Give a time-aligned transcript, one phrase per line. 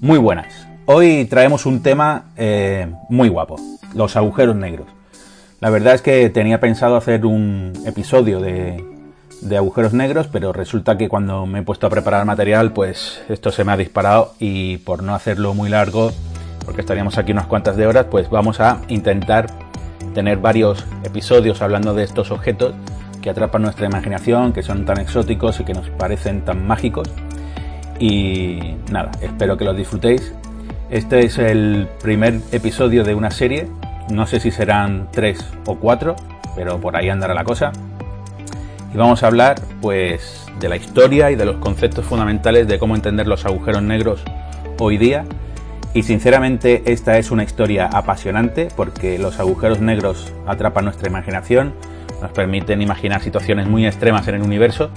[0.00, 0.68] Muy buenas.
[0.86, 3.56] Hoy traemos un tema eh, muy guapo,
[3.94, 4.86] los agujeros negros.
[5.60, 8.84] La verdad es que tenía pensado hacer un episodio de,
[9.56, 13.64] agujeros negros, pero resulta que cuando me he puesto a preparar material, pues esto se
[13.64, 16.12] me ha disparado y por no hacerlo muy largo,
[16.64, 19.48] porque estaríamos aquí unas cuantas de horas, pues vamos a intentar
[20.14, 22.72] tener varios episodios hablando de estos objetos
[23.20, 27.10] que atrapan nuestra imaginación, que son tan exóticos y que nos parecen tan mágicos.
[27.98, 30.32] Y nada, espero que los disfrutéis.
[30.90, 33.68] Este es el primer episodio de una serie
[34.10, 36.16] no sé si serán tres o cuatro,
[36.56, 37.72] pero por ahí andará la cosa.
[38.92, 42.94] Y vamos a hablar pues de la historia y de los conceptos fundamentales de cómo
[42.94, 44.22] entender los agujeros negros
[44.78, 45.24] hoy día.
[45.94, 51.74] Y sinceramente esta es una historia apasionante porque los agujeros negros atrapan nuestra imaginación,
[52.22, 54.90] nos permiten imaginar situaciones muy extremas en el universo.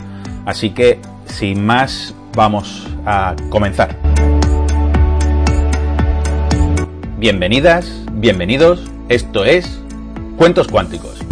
[0.45, 3.96] Así que sin más vamos a comenzar.
[7.18, 9.80] Bienvenidas, bienvenidos esto es
[10.38, 11.31] Cuentos Cuánticos.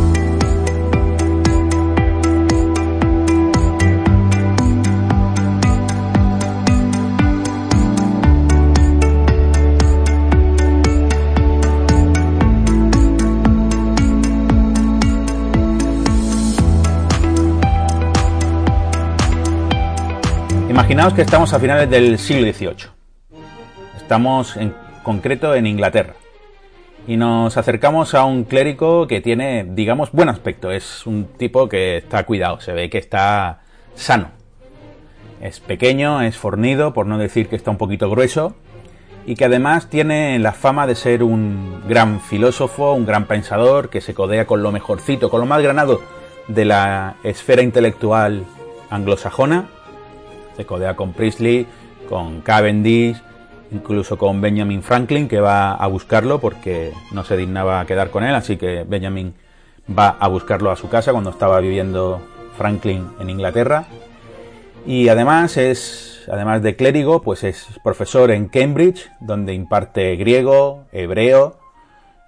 [20.70, 22.92] Imaginaos que estamos a finales del siglo XVIII.
[23.98, 26.14] Estamos en concreto en Inglaterra
[27.08, 30.70] y nos acercamos a un clérigo que tiene, digamos, buen aspecto.
[30.70, 33.62] Es un tipo que está cuidado, se ve que está
[33.96, 34.30] sano.
[35.42, 38.56] Es pequeño, es fornido, por no decir que está un poquito grueso,
[39.26, 44.02] y que además tiene la fama de ser un gran filósofo, un gran pensador, que
[44.02, 46.00] se codea con lo mejorcito, con lo más granado
[46.48, 48.46] de la esfera intelectual
[48.92, 49.70] anglosajona.
[50.60, 51.66] Se codea con Priestley,
[52.10, 53.16] con Cavendish,
[53.72, 58.36] incluso con Benjamin Franklin, que va a buscarlo porque no se dignaba quedar con él,
[58.36, 59.34] así que Benjamin
[59.98, 62.22] va a buscarlo a su casa cuando estaba viviendo
[62.58, 63.86] Franklin en Inglaterra.
[64.86, 71.58] Y además es, además de clérigo, pues es profesor en Cambridge, donde imparte griego, hebreo,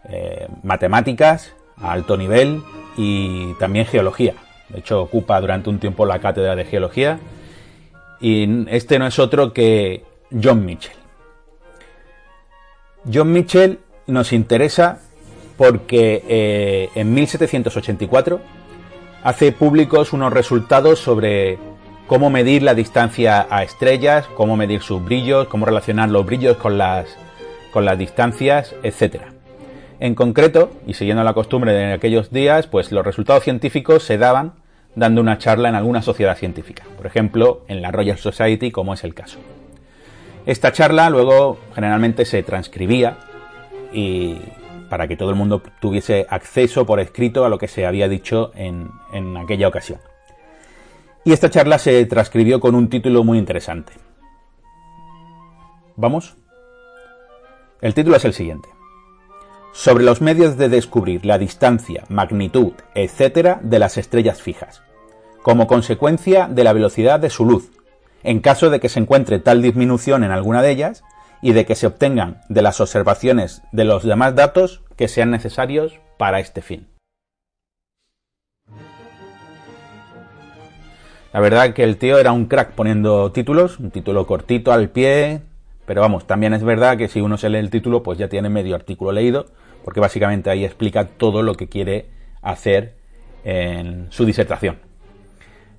[0.07, 2.63] eh, matemáticas a alto nivel
[2.95, 4.35] y también geología.
[4.69, 7.19] De hecho, ocupa durante un tiempo la cátedra de geología.
[8.21, 10.95] Y este no es otro que John Mitchell.
[13.11, 14.99] John Mitchell nos interesa
[15.57, 18.39] porque eh, en 1784
[19.23, 21.57] hace públicos unos resultados sobre
[22.07, 26.77] cómo medir la distancia a estrellas, cómo medir sus brillos, cómo relacionar los brillos con
[26.77, 27.07] las,
[27.71, 29.21] con las distancias, etc.
[29.99, 34.53] En concreto, y siguiendo la costumbre de aquellos días, pues los resultados científicos se daban
[34.95, 39.03] dando una charla en alguna sociedad científica, por ejemplo, en la Royal Society, como es
[39.03, 39.39] el caso.
[40.45, 43.17] Esta charla luego generalmente se transcribía
[43.93, 44.37] y
[44.89, 48.51] para que todo el mundo tuviese acceso por escrito a lo que se había dicho
[48.55, 49.99] en, en aquella ocasión.
[51.23, 53.93] Y esta charla se transcribió con un título muy interesante.
[55.95, 56.35] ¿Vamos?
[57.79, 58.67] El título es el siguiente.
[59.73, 63.57] Sobre los medios de descubrir la distancia, magnitud, etc.
[63.61, 64.81] de las estrellas fijas,
[65.41, 67.71] como consecuencia de la velocidad de su luz,
[68.23, 71.03] en caso de que se encuentre tal disminución en alguna de ellas
[71.41, 75.99] y de que se obtengan de las observaciones de los demás datos que sean necesarios
[76.17, 76.87] para este fin.
[81.33, 85.41] La verdad que el tío era un crack poniendo títulos, un título cortito al pie,
[85.91, 88.47] pero vamos, también es verdad que si uno se lee el título, pues ya tiene
[88.47, 89.47] medio artículo leído,
[89.83, 92.05] porque básicamente ahí explica todo lo que quiere
[92.41, 92.93] hacer
[93.43, 94.77] en su disertación.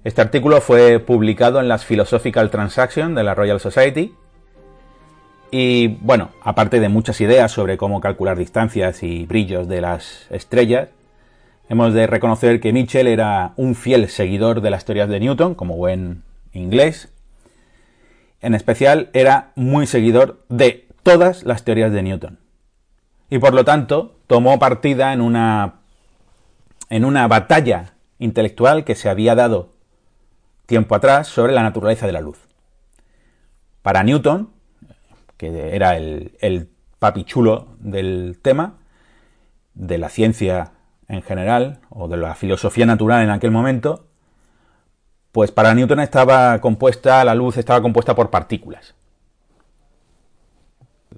[0.05, 4.13] Este artículo fue publicado en las Philosophical Transactions de la Royal Society.
[5.51, 10.91] Y bueno, aparte de muchas ideas sobre cómo calcular distancias y brillos de las estrellas,
[11.71, 15.79] hemos de reconocer que Mitchell era un fiel seguidor de las teorías de Newton, como
[15.79, 16.23] buen
[16.53, 17.09] inglés.
[18.43, 22.41] En especial, era muy seguidor de todas las teorías de Newton.
[23.31, 25.77] Y por lo tanto, tomó partida en una,
[26.91, 29.71] en una batalla intelectual que se había dado
[30.67, 32.39] tiempo atrás sobre la naturaleza de la luz.
[33.81, 34.51] Para Newton,
[35.37, 36.69] que era el, el
[36.99, 38.79] papi chulo del tema,
[39.75, 40.73] de la ciencia
[41.09, 44.09] en general, o de la filosofía natural en aquel momento,
[45.33, 48.95] pues para Newton estaba compuesta, la luz estaba compuesta por partículas.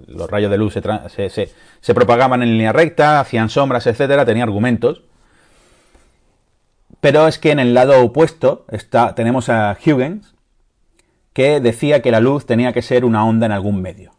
[0.07, 5.03] Los rayos de luz se, propagaban en línea recta, hacían sombras, etcétera, tenía argumentos.
[7.01, 10.33] Pero es que en el lado opuesto está, tenemos a Huygens,
[11.33, 14.13] que decía que la luz tenía que ser una onda en algún medio.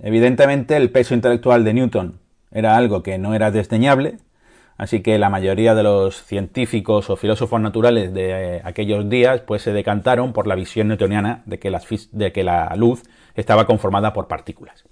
[0.00, 2.20] Evidentemente el peso intelectual de Newton
[2.50, 4.18] era algo que no era desdeñable,
[4.78, 9.62] así que la mayoría de los científicos o filósofos naturales de eh, aquellos días pues
[9.62, 11.76] se decantaron por la visión newtoniana de que,
[12.12, 13.02] de que la luz
[13.34, 14.84] estaba conformada por partículas.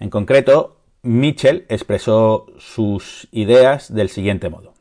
[0.00, 4.74] En concreto, Mitchell expresó sus ideas del siguiente modo.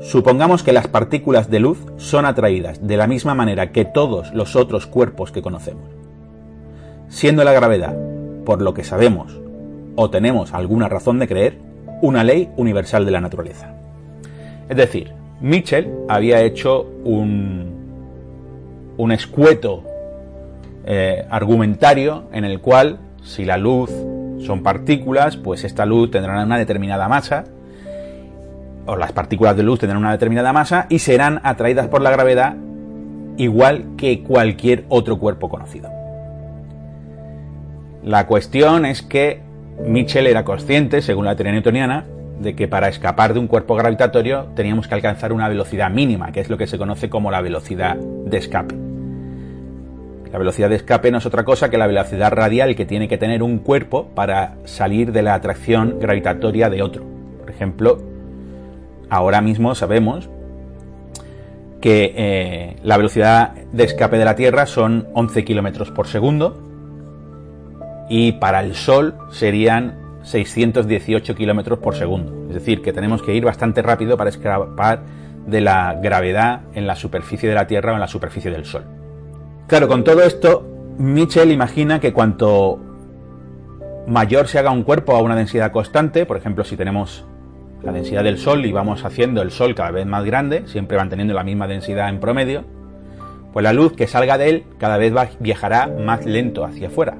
[0.00, 4.54] Supongamos que las partículas de luz son atraídas de la misma manera que todos los
[4.54, 5.90] otros cuerpos que conocemos.
[7.08, 7.96] Siendo la gravedad,
[8.44, 9.40] por lo que sabemos
[9.94, 11.71] o tenemos alguna razón de creer,
[12.02, 13.74] una ley universal de la naturaleza.
[14.68, 17.72] Es decir, Mitchell había hecho un,
[18.96, 19.82] un escueto
[20.84, 23.90] eh, argumentario en el cual si la luz
[24.40, 27.44] son partículas, pues esta luz tendrá una determinada masa,
[28.86, 32.56] o las partículas de luz tendrán una determinada masa y serán atraídas por la gravedad
[33.36, 35.90] igual que cualquier otro cuerpo conocido.
[38.02, 39.40] La cuestión es que
[39.80, 42.04] Mitchell era consciente, según la teoría newtoniana,
[42.40, 46.40] de que para escapar de un cuerpo gravitatorio teníamos que alcanzar una velocidad mínima, que
[46.40, 48.74] es lo que se conoce como la velocidad de escape.
[50.32, 53.18] La velocidad de escape no es otra cosa que la velocidad radial que tiene que
[53.18, 57.04] tener un cuerpo para salir de la atracción gravitatoria de otro.
[57.38, 57.98] Por ejemplo,
[59.10, 60.30] ahora mismo sabemos
[61.82, 66.71] que eh, la velocidad de escape de la Tierra son 11 kilómetros por segundo
[68.12, 72.46] y para el Sol serían 618 kilómetros por segundo.
[72.48, 75.02] Es decir, que tenemos que ir bastante rápido para escapar
[75.46, 78.84] de la gravedad en la superficie de la Tierra o en la superficie del Sol.
[79.66, 80.62] Claro, con todo esto,
[80.98, 82.78] Mitchell imagina que cuanto
[84.06, 87.24] mayor se haga un cuerpo a una densidad constante, por ejemplo, si tenemos
[87.82, 91.32] la densidad del Sol y vamos haciendo el Sol cada vez más grande, siempre manteniendo
[91.32, 92.64] la misma densidad en promedio,
[93.54, 97.16] pues la luz que salga de él cada vez viajará más lento hacia afuera,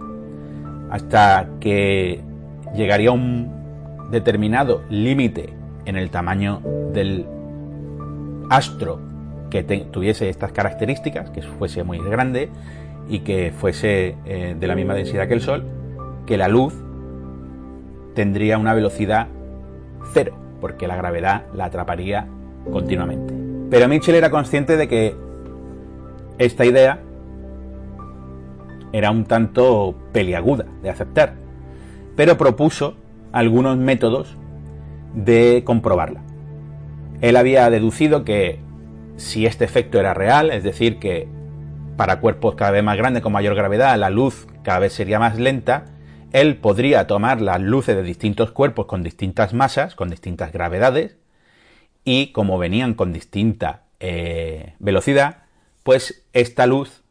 [0.92, 2.20] hasta que
[2.76, 5.48] llegaría a un determinado límite
[5.86, 6.60] en el tamaño
[6.92, 7.24] del
[8.50, 9.00] astro
[9.48, 12.50] que tuviese estas características, que fuese muy grande
[13.08, 15.64] y que fuese eh, de la misma densidad que el Sol,
[16.26, 16.74] que la luz
[18.14, 19.28] tendría una velocidad
[20.12, 22.26] cero, porque la gravedad la atraparía
[22.70, 23.32] continuamente.
[23.70, 25.16] Pero Mitchell era consciente de que
[26.36, 27.00] esta idea
[28.92, 31.34] era un tanto peliaguda de aceptar,
[32.16, 32.96] pero propuso
[33.32, 34.36] algunos métodos
[35.14, 36.22] de comprobarla.
[37.20, 38.60] Él había deducido que
[39.16, 41.28] si este efecto era real, es decir, que
[41.96, 45.38] para cuerpos cada vez más grandes con mayor gravedad la luz cada vez sería más
[45.38, 45.86] lenta,
[46.32, 51.16] él podría tomar las luces de distintos cuerpos con distintas masas, con distintas gravedades,
[52.04, 55.44] y como venían con distinta eh, velocidad,
[55.82, 57.01] pues esta luz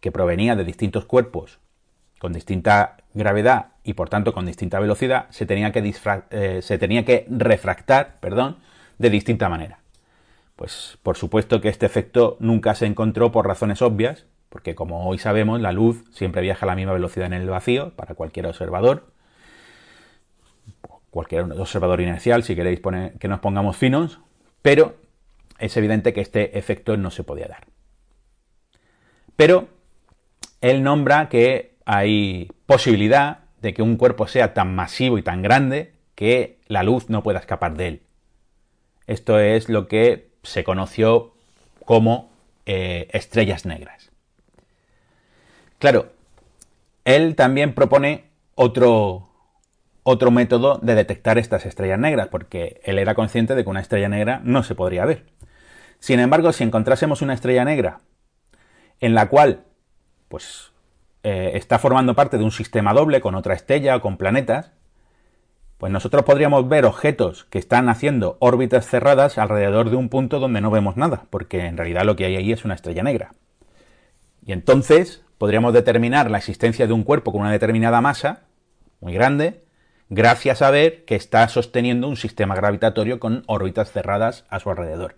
[0.00, 1.58] que provenía de distintos cuerpos
[2.18, 5.94] con distinta gravedad y por tanto con distinta velocidad se tenía que,
[6.30, 8.58] eh, se tenía que refractar perdón,
[8.98, 9.80] de distinta manera.
[10.56, 15.18] Pues por supuesto que este efecto nunca se encontró por razones obvias, porque como hoy
[15.18, 19.12] sabemos, la luz siempre viaja a la misma velocidad en el vacío para cualquier observador,
[21.10, 24.20] cualquier observador inercial, si queréis poner, que nos pongamos finos,
[24.62, 24.96] pero
[25.58, 27.66] es evidente que este efecto no se podía dar.
[29.36, 29.68] Pero
[30.60, 35.92] él nombra que hay posibilidad de que un cuerpo sea tan masivo y tan grande
[36.14, 38.02] que la luz no pueda escapar de él.
[39.06, 41.34] Esto es lo que se conoció
[41.84, 42.30] como
[42.64, 44.10] eh, estrellas negras.
[45.78, 46.12] Claro,
[47.04, 49.28] él también propone otro,
[50.02, 54.08] otro método de detectar estas estrellas negras, porque él era consciente de que una estrella
[54.08, 55.26] negra no se podría ver.
[56.00, 58.00] Sin embargo, si encontrásemos una estrella negra
[59.00, 59.64] en la cual
[60.28, 60.72] pues,
[61.22, 64.72] eh, está formando parte de un sistema doble con otra estrella o con planetas,
[65.78, 70.60] pues nosotros podríamos ver objetos que están haciendo órbitas cerradas alrededor de un punto donde
[70.60, 73.34] no vemos nada, porque en realidad lo que hay ahí es una estrella negra.
[74.44, 78.44] Y entonces podríamos determinar la existencia de un cuerpo con una determinada masa,
[79.00, 79.64] muy grande,
[80.08, 85.16] gracias a ver que está sosteniendo un sistema gravitatorio con órbitas cerradas a su alrededor.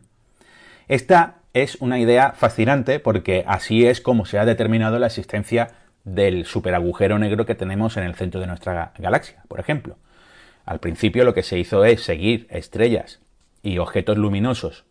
[0.88, 5.68] Esta es una idea fascinante porque así es como se ha determinado la existencia
[6.04, 9.96] del superagujero negro que tenemos en el centro de nuestra galaxia, por ejemplo.
[10.64, 13.20] Al principio lo que se hizo es seguir estrellas
[13.62, 14.84] y objetos luminosos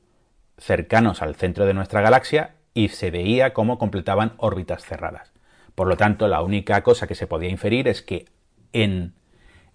[0.58, 5.32] cercanos al centro de nuestra galaxia y se veía cómo completaban órbitas cerradas.
[5.76, 8.26] Por lo tanto, la única cosa que se podía inferir es que
[8.74, 9.14] en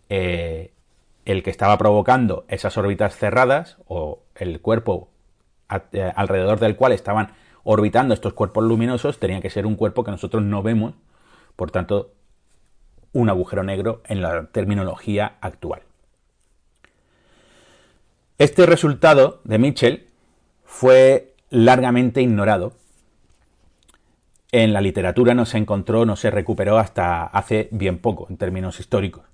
[0.08, 0.72] eh,
[1.24, 5.11] el que estaba provocando esas órbitas cerradas o el cuerpo
[5.92, 7.32] eh, alrededor del cual estaban
[7.64, 10.94] orbitando estos cuerpos luminosos tenía que ser un cuerpo que nosotros no vemos,
[11.56, 12.12] por tanto,
[13.12, 15.82] un agujero negro en la terminología actual.
[18.38, 20.08] Este resultado de Mitchell
[20.64, 22.72] fue largamente ignorado.
[24.50, 28.80] En la literatura no se encontró, no se recuperó hasta hace bien poco, en términos
[28.80, 29.24] históricos.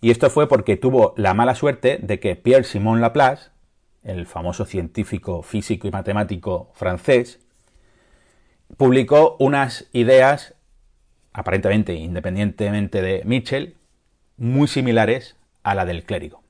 [0.00, 3.50] Y esto fue porque tuvo la mala suerte de que Pierre Simon Laplace,
[4.02, 7.40] el famoso científico físico y matemático francés,
[8.76, 10.54] publicó unas ideas,
[11.32, 13.76] aparentemente independientemente de Mitchell,
[14.36, 16.42] muy similares a la del clérigo.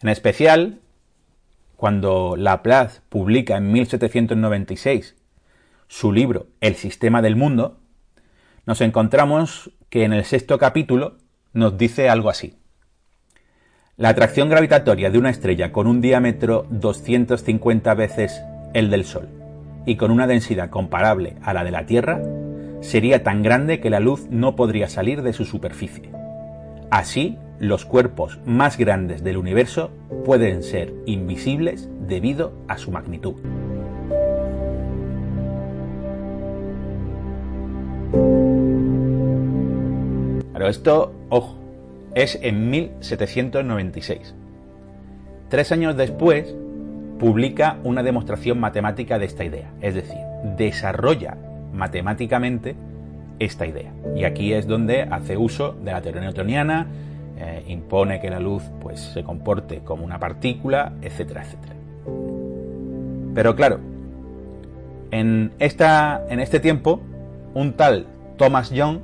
[0.00, 0.80] En especial,
[1.76, 5.16] cuando Laplace publica en 1796
[5.88, 7.80] su libro El sistema del mundo,
[8.66, 11.18] nos encontramos que en el sexto capítulo
[11.52, 12.57] nos dice algo así.
[13.98, 18.40] La atracción gravitatoria de una estrella con un diámetro 250 veces
[18.72, 19.28] el del Sol
[19.86, 22.22] y con una densidad comparable a la de la Tierra
[22.80, 26.12] sería tan grande que la luz no podría salir de su superficie.
[26.90, 29.90] Así, los cuerpos más grandes del universo
[30.24, 33.34] pueden ser invisibles debido a su magnitud.
[40.52, 41.57] Pero esto, ojo,
[42.14, 44.34] es en 1796.
[45.48, 46.54] Tres años después,
[47.18, 50.18] publica una demostración matemática de esta idea, es decir,
[50.56, 51.36] desarrolla
[51.72, 52.76] matemáticamente
[53.38, 53.92] esta idea.
[54.16, 56.86] Y aquí es donde hace uso de la teoría newtoniana,
[57.38, 61.74] eh, impone que la luz pues, se comporte como una partícula, etcétera, etcétera.
[63.34, 63.78] Pero claro,
[65.10, 67.00] en, esta, en este tiempo,
[67.54, 69.00] un tal Thomas Young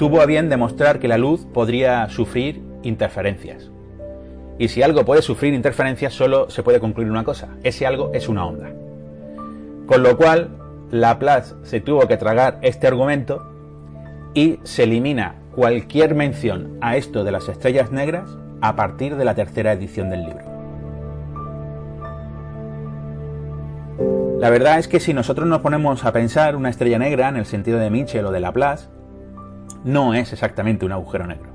[0.00, 3.70] tuvo a bien demostrar que la luz podría sufrir interferencias.
[4.58, 8.26] Y si algo puede sufrir interferencias, solo se puede concluir una cosa, ese algo es
[8.26, 8.70] una onda.
[9.84, 10.56] Con lo cual,
[10.90, 13.46] Laplace se tuvo que tragar este argumento
[14.32, 18.30] y se elimina cualquier mención a esto de las estrellas negras
[18.62, 20.44] a partir de la tercera edición del libro.
[24.40, 27.44] La verdad es que si nosotros nos ponemos a pensar una estrella negra en el
[27.44, 28.88] sentido de Mitchell o de Laplace,
[29.84, 31.50] no es exactamente un agujero negro.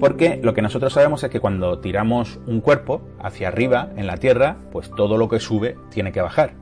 [0.00, 4.16] Porque lo que nosotros sabemos es que cuando tiramos un cuerpo hacia arriba en la
[4.16, 6.52] Tierra, pues todo lo que sube tiene que bajar.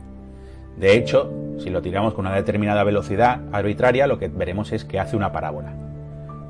[0.77, 5.01] De hecho, si lo tiramos con una determinada velocidad arbitraria, lo que veremos es que
[5.01, 5.75] hace una parábola.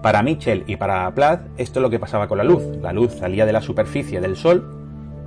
[0.02, 2.62] Para Mitchell y para Laplace, esto es lo que pasaba con la luz.
[2.80, 4.64] La luz salía de la superficie del Sol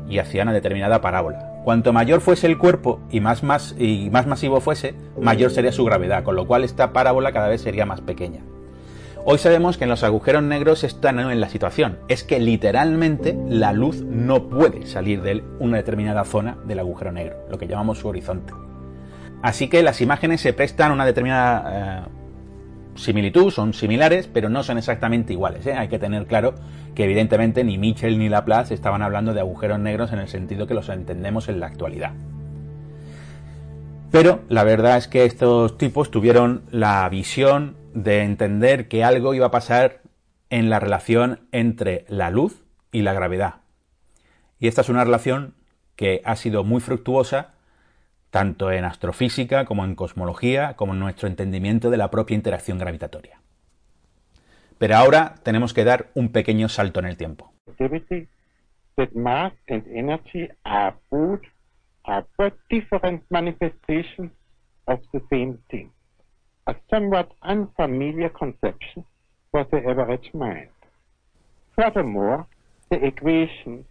[0.10, 1.62] y hacía una determinada parábola.
[1.64, 5.84] Cuanto mayor fuese el cuerpo y más, más, y más masivo fuese, mayor sería su
[5.84, 8.44] gravedad, con lo cual esta parábola cada vez sería más pequeña.
[9.28, 11.98] Hoy sabemos que en los agujeros negros están en la situación.
[12.08, 17.36] Es que literalmente la luz no puede salir de una determinada zona del agujero negro,
[17.50, 18.54] lo que llamamos su horizonte.
[19.42, 22.10] Así que las imágenes se prestan a una determinada eh,
[22.94, 25.66] similitud, son similares, pero no son exactamente iguales.
[25.66, 25.74] ¿eh?
[25.74, 26.54] Hay que tener claro
[26.94, 30.76] que evidentemente ni Mitchell ni Laplace estaban hablando de agujeros negros en el sentido que
[30.76, 32.12] los entendemos en la actualidad.
[34.12, 39.48] Pero la verdad es que estos tipos tuvieron la visión de entender que algo iba
[39.48, 40.02] a pasar
[40.50, 43.62] en la relación entre la luz y la gravedad.
[44.60, 45.56] Y esta es una relación
[45.96, 47.54] que ha sido muy fructuosa
[48.30, 53.40] tanto en astrofísica como en cosmología, como en nuestro entendimiento de la propia interacción gravitatoria.
[54.78, 57.54] Pero ahora tenemos que dar un pequeño salto en el tiempo.
[66.68, 69.06] A somewhat unfamiliar conception
[69.52, 70.70] for the average mind.
[71.76, 72.46] Furthermore,
[72.90, 73.86] the equation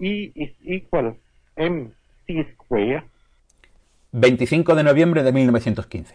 [0.00, 1.16] E is equal
[1.56, 3.04] mc square
[4.12, 6.14] 25 de noviembre de 1915.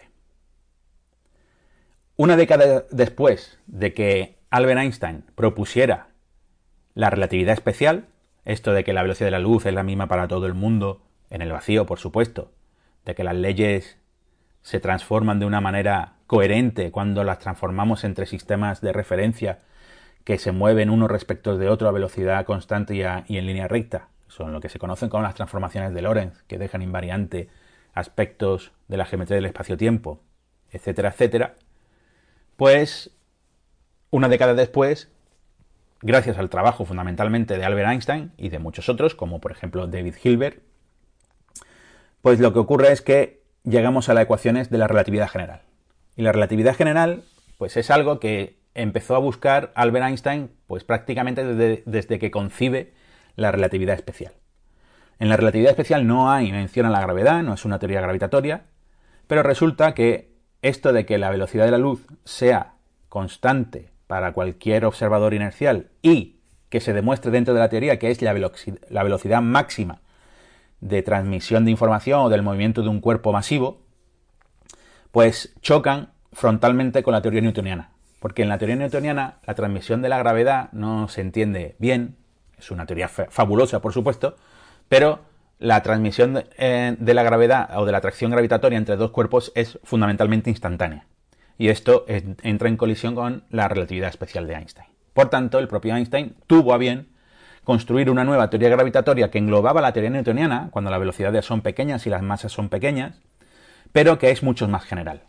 [2.16, 6.08] Una década después de que Albert Einstein propusiera
[6.94, 8.06] la relatividad especial,
[8.44, 11.02] esto de que la velocidad de la luz es la misma para todo el mundo,
[11.30, 12.52] en el vacío, por supuesto,
[13.04, 13.98] de que las leyes
[14.66, 19.60] se transforman de una manera coherente cuando las transformamos entre sistemas de referencia
[20.24, 23.02] que se mueven uno respecto de otro a velocidad constante y,
[23.38, 24.08] en línea recta.
[24.26, 27.48] Son lo que se conocen como las transformaciones de Lorentz, que dejan invariante
[27.94, 30.20] aspectos de la geometría del espacio-tiempo,
[30.72, 31.54] etcétera, etcétera.
[32.56, 33.12] Pues
[34.10, 35.12] una década después,
[36.02, 40.16] gracias al trabajo fundamentalmente de Albert Einstein y de muchos otros, como por ejemplo David
[40.24, 40.60] Hilbert,
[42.20, 45.60] pues lo que ocurre es que llegamos a las ecuaciones de la relatividad general.
[46.16, 47.24] Y la relatividad general,
[47.58, 52.94] pues es algo que empezó a buscar Albert Einstein, pues prácticamente desde, desde que concibe
[53.34, 54.32] la relatividad especial.
[55.18, 58.64] En la relatividad especial no hay mención a la gravedad, no es una teoría gravitatoria,
[59.26, 62.74] pero resulta que esto de que la velocidad de la luz sea
[63.08, 66.36] constante para cualquier observador inercial y
[66.68, 68.34] que se demuestre dentro de la teoría que es la,
[68.90, 70.00] la velocidad máxima
[70.80, 73.82] de transmisión de información o del movimiento de un cuerpo masivo,
[75.10, 77.90] pues chocan frontalmente con la teoría newtoniana.
[78.20, 82.16] Porque en la teoría newtoniana la transmisión de la gravedad no se entiende bien,
[82.58, 84.36] es una teoría fabulosa por supuesto,
[84.88, 85.20] pero
[85.58, 89.78] la transmisión eh, de, la gravedad o de la atracción gravitatoria entre dos cuerpos es
[89.84, 91.06] fundamentalmente instantánea.
[91.58, 94.88] Y esto entra en colisión con la relatividad especial de Einstein.
[95.14, 97.08] Por tanto, el propio Einstein tuvo a bien
[97.66, 102.06] construir una nueva teoría gravitatoria que englobaba la teoría newtoniana, cuando las velocidades son pequeñas
[102.06, 103.20] y las masas son pequeñas,
[103.90, 105.24] pero que es mucho más general.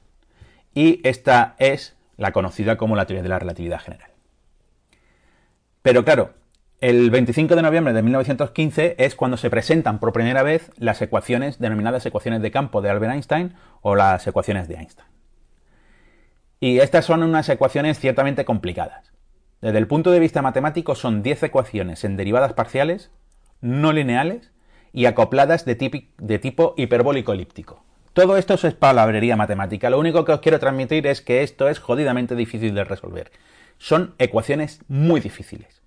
[0.75, 4.11] Y esta es la conocida como la teoría de la relatividad general.
[5.81, 6.35] Pero claro,
[6.79, 11.57] el 25 de noviembre de 1915 es cuando se presentan por primera vez las ecuaciones
[11.57, 15.07] denominadas ecuaciones de campo de Albert Einstein o las ecuaciones de Einstein.
[16.59, 19.11] Y estas son unas ecuaciones ciertamente complicadas.
[19.61, 23.09] Desde el punto de vista matemático son 10 ecuaciones en derivadas parciales,
[23.59, 24.51] no lineales
[24.93, 27.83] y acopladas de, tipo hiperbólico elíptico.
[28.13, 29.89] Todo esto es palabrería matemática.
[29.89, 33.31] Lo único que os quiero transmitir es que esto es jodidamente difícil de resolver.
[33.79, 35.81] Son ecuaciones muy difíciles.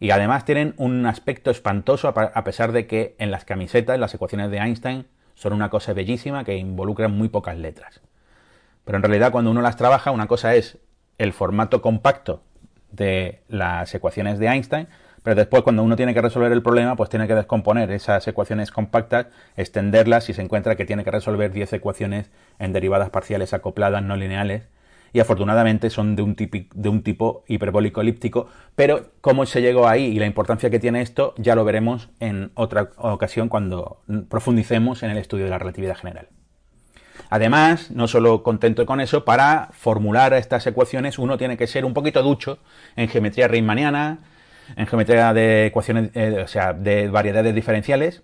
[0.00, 4.50] Y además tienen un aspecto espantoso a pesar de que en las camisetas las ecuaciones
[4.50, 8.00] de Einstein son una cosa bellísima que involucran muy pocas letras.
[8.84, 10.78] Pero en realidad cuando uno las trabaja, una cosa es
[11.18, 12.42] el formato compacto
[12.92, 14.88] de las ecuaciones de Einstein,
[15.22, 18.70] pero después cuando uno tiene que resolver el problema, pues tiene que descomponer esas ecuaciones
[18.70, 19.26] compactas,
[19.56, 24.16] extenderlas y se encuentra que tiene que resolver 10 ecuaciones en derivadas parciales acopladas no
[24.16, 24.68] lineales
[25.12, 30.04] y afortunadamente son de un, de un tipo hiperbólico elíptico, pero cómo se llegó ahí
[30.04, 35.10] y la importancia que tiene esto ya lo veremos en otra ocasión cuando profundicemos en
[35.10, 36.28] el estudio de la relatividad general.
[37.32, 41.94] Además, no solo contento con eso, para formular estas ecuaciones uno tiene que ser un
[41.94, 42.58] poquito ducho
[42.94, 44.18] en geometría riemanniana,
[44.76, 48.22] en geometría de ecuaciones, eh, o sea, de variedades diferenciales,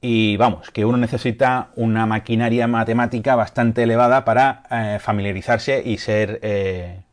[0.00, 6.40] y vamos, que uno necesita una maquinaria matemática bastante elevada para eh, familiarizarse y ser
[6.42, 7.04] eh,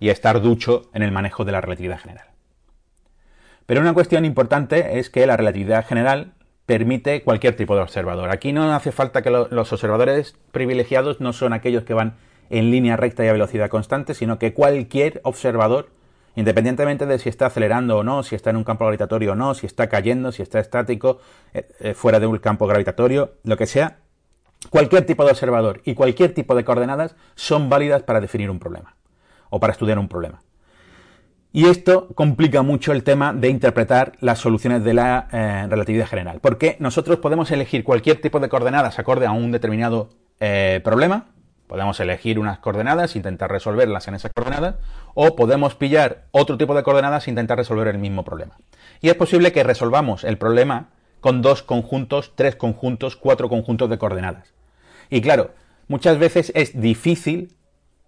[0.00, 2.28] y estar ducho en el manejo de la relatividad general.
[3.66, 6.32] Pero una cuestión importante es que la relatividad general
[6.66, 8.30] permite cualquier tipo de observador.
[8.30, 12.16] Aquí no hace falta que los observadores privilegiados no son aquellos que van
[12.50, 15.88] en línea recta y a velocidad constante, sino que cualquier observador
[16.36, 19.54] independientemente de si está acelerando o no, si está en un campo gravitatorio o no,
[19.54, 21.18] si está cayendo, si está estático,
[21.52, 23.96] eh, eh, fuera de un campo gravitatorio, lo que sea,
[24.70, 28.96] cualquier tipo de observador y cualquier tipo de coordenadas son válidas para definir un problema
[29.48, 30.42] o para estudiar un problema.
[31.56, 36.38] Y esto complica mucho el tema de interpretar las soluciones de la eh, relatividad general,
[36.42, 40.10] porque nosotros podemos elegir cualquier tipo de coordenadas acorde a un determinado
[40.84, 41.28] problema,
[41.66, 44.76] Podemos elegir unas coordenadas, e intentar resolverlas en esas coordenadas,
[45.14, 48.58] o podemos pillar otro tipo de coordenadas e intentar resolver el mismo problema.
[49.00, 50.90] Y es posible que resolvamos el problema
[51.20, 54.52] con dos conjuntos, tres conjuntos, cuatro conjuntos de coordenadas.
[55.10, 55.52] Y claro,
[55.88, 57.56] muchas veces es difícil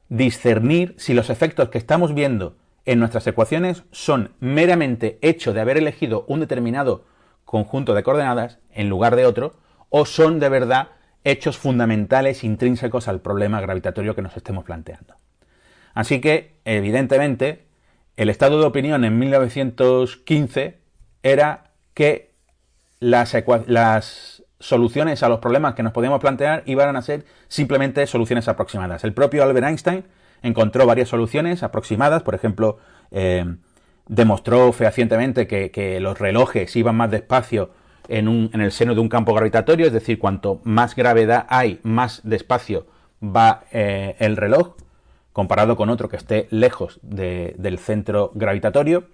[0.08, 2.56] discernir si los efectos que estamos viendo
[2.88, 7.04] en nuestras ecuaciones son meramente hecho de haber elegido un determinado
[7.44, 9.56] conjunto de coordenadas en lugar de otro,
[9.90, 10.88] o son de verdad
[11.22, 15.16] hechos fundamentales intrínsecos al problema gravitatorio que nos estemos planteando.
[15.92, 17.66] Así que, evidentemente,
[18.16, 20.78] el estado de opinión en 1915
[21.22, 22.32] era que
[23.00, 28.48] las, las, soluciones a los problemas que nos podíamos plantear iban a ser simplemente soluciones
[28.48, 29.04] aproximadas.
[29.04, 30.04] El propio Albert Einstein
[30.42, 32.78] encontró varias soluciones aproximadas, por ejemplo,
[33.10, 33.44] eh,
[34.06, 37.70] demostró fehacientemente que, que, los relojes iban más despacio
[38.08, 42.86] en, el seno de un campo gravitatorio, es decir, cuanto más gravedad hay, más despacio
[43.22, 44.76] va eh, el reloj,
[45.32, 49.04] comparado con otro que esté lejos del centro gravitatorio.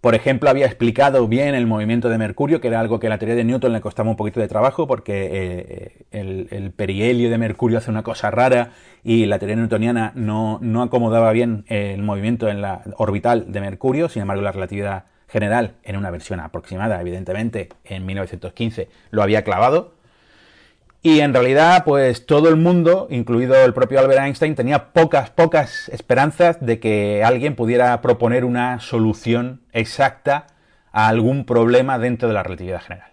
[0.00, 3.34] Por ejemplo, había explicado bien el movimiento de Mercurio, que era algo que la teoría
[3.34, 7.78] de Newton le costaba un poquito de trabajo, porque eh, el, el, perihelio de Mercurio
[7.78, 8.70] hace una cosa rara
[9.02, 14.08] y la teoría newtoniana no, no acomodaba bien el movimiento en la orbital de Mercurio,
[14.08, 19.97] sin embargo la relatividad general en una versión aproximada, evidentemente, en 1915 lo había clavado.
[21.08, 25.88] Y en realidad, pues todo el mundo, incluido el propio Albert Einstein, tenía pocas, pocas
[25.88, 30.48] esperanzas de que alguien pudiera proponer una solución exacta
[30.92, 33.08] a algún problema dentro de la relatividad general.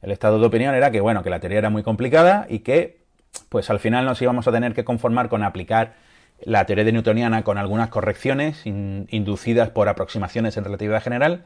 [0.00, 3.02] El estado de opinión era que, bueno, que la teoría era muy complicada y que,
[3.50, 5.96] pues al final nos íbamos a tener que conformar con aplicar
[6.42, 11.44] la teoría de newtoniana con algunas correcciones inducidas por aproximaciones en relatividad general,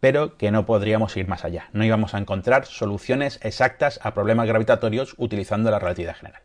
[0.00, 1.68] pero que no podríamos ir más allá.
[1.72, 6.42] No íbamos a encontrar soluciones exactas a problemas gravitatorios utilizando la relatividad general.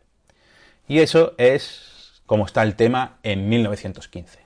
[0.86, 4.40] Y eso es como está el tema en 1915.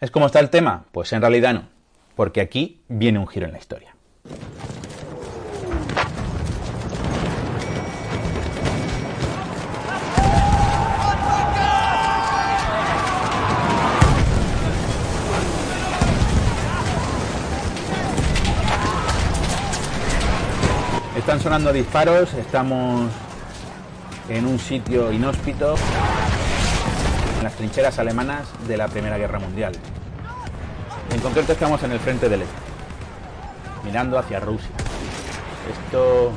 [0.00, 0.86] ¿Es como está el tema?
[0.90, 1.68] Pues en realidad no,
[2.16, 3.94] porque aquí viene un giro en la historia.
[21.22, 23.08] Están sonando disparos, estamos
[24.28, 25.76] en un sitio inhóspito,
[27.38, 29.72] en las trincheras alemanas de la Primera Guerra Mundial.
[31.14, 32.54] En concreto estamos en el frente del este,
[33.84, 34.68] mirando hacia Rusia.
[35.86, 36.32] Esto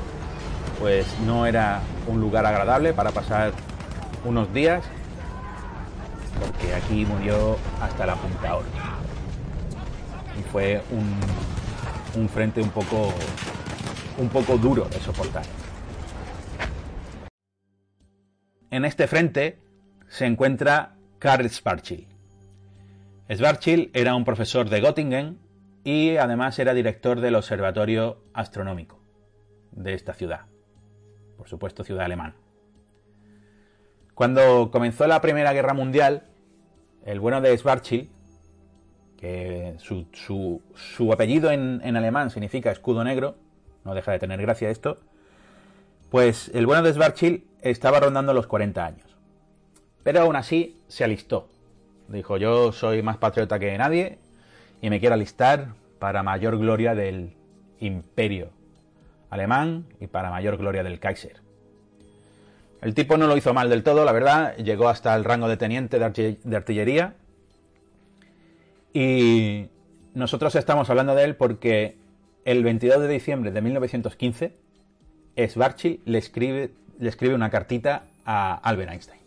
[0.79, 3.53] pues no era un lugar agradable para pasar
[4.23, 4.83] unos días,
[6.39, 8.67] porque aquí murió hasta la punta oro.
[10.39, 13.11] Y fue un, un frente un poco
[14.17, 15.43] un poco duro de soportar.
[18.71, 19.59] En este frente
[20.07, 22.07] se encuentra Karl Schwarzschild.
[23.29, 25.39] Schwarzschild era un profesor de Göttingen
[25.83, 28.99] y además era director del Observatorio Astronómico
[29.71, 30.41] de esta ciudad,
[31.37, 32.35] por supuesto ciudad alemana.
[34.13, 36.23] Cuando comenzó la Primera Guerra Mundial,
[37.05, 38.09] el bueno de Schwarzschild,
[39.17, 43.44] que su, apellido en alemán significa escudo negro,
[43.85, 44.97] no deja de tener gracia esto,
[46.09, 49.17] pues el bueno de Schwarzschild estaba rondando los 40 años.
[50.03, 51.47] Pero aún así se alistó.
[52.07, 54.19] Dijo, yo soy más patriota que nadie
[54.81, 55.69] y me quiero alistar
[55.99, 57.33] para mayor gloria del
[57.79, 58.49] imperio
[59.29, 61.41] alemán y para mayor gloria del Kaiser.
[62.81, 65.57] El tipo no lo hizo mal del todo, la verdad, llegó hasta el rango de
[65.57, 67.15] teniente de artillería
[68.93, 69.67] y
[70.13, 71.97] nosotros estamos hablando de él porque
[72.45, 74.55] el 22 de diciembre de 1915,
[75.35, 79.21] Schwarzschild le escribe, le escribe una cartita a Albert Einstein.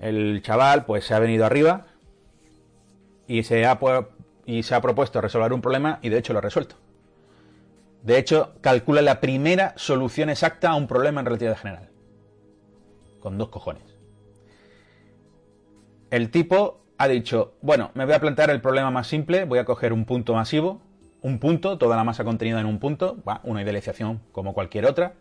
[0.00, 1.86] El chaval pues se ha venido arriba
[3.28, 3.78] y se ha,
[4.44, 6.76] y se ha propuesto resolver un problema y de hecho lo ha resuelto.
[8.02, 11.88] De hecho, calcula la primera solución exacta a un problema en relatividad general.
[13.20, 13.82] Con dos cojones.
[16.10, 19.64] El tipo ha dicho, bueno, me voy a plantear el problema más simple, voy a
[19.64, 20.85] coger un punto masivo,
[21.26, 25.14] un punto, toda la masa contenida en un punto, una idealización como cualquier otra.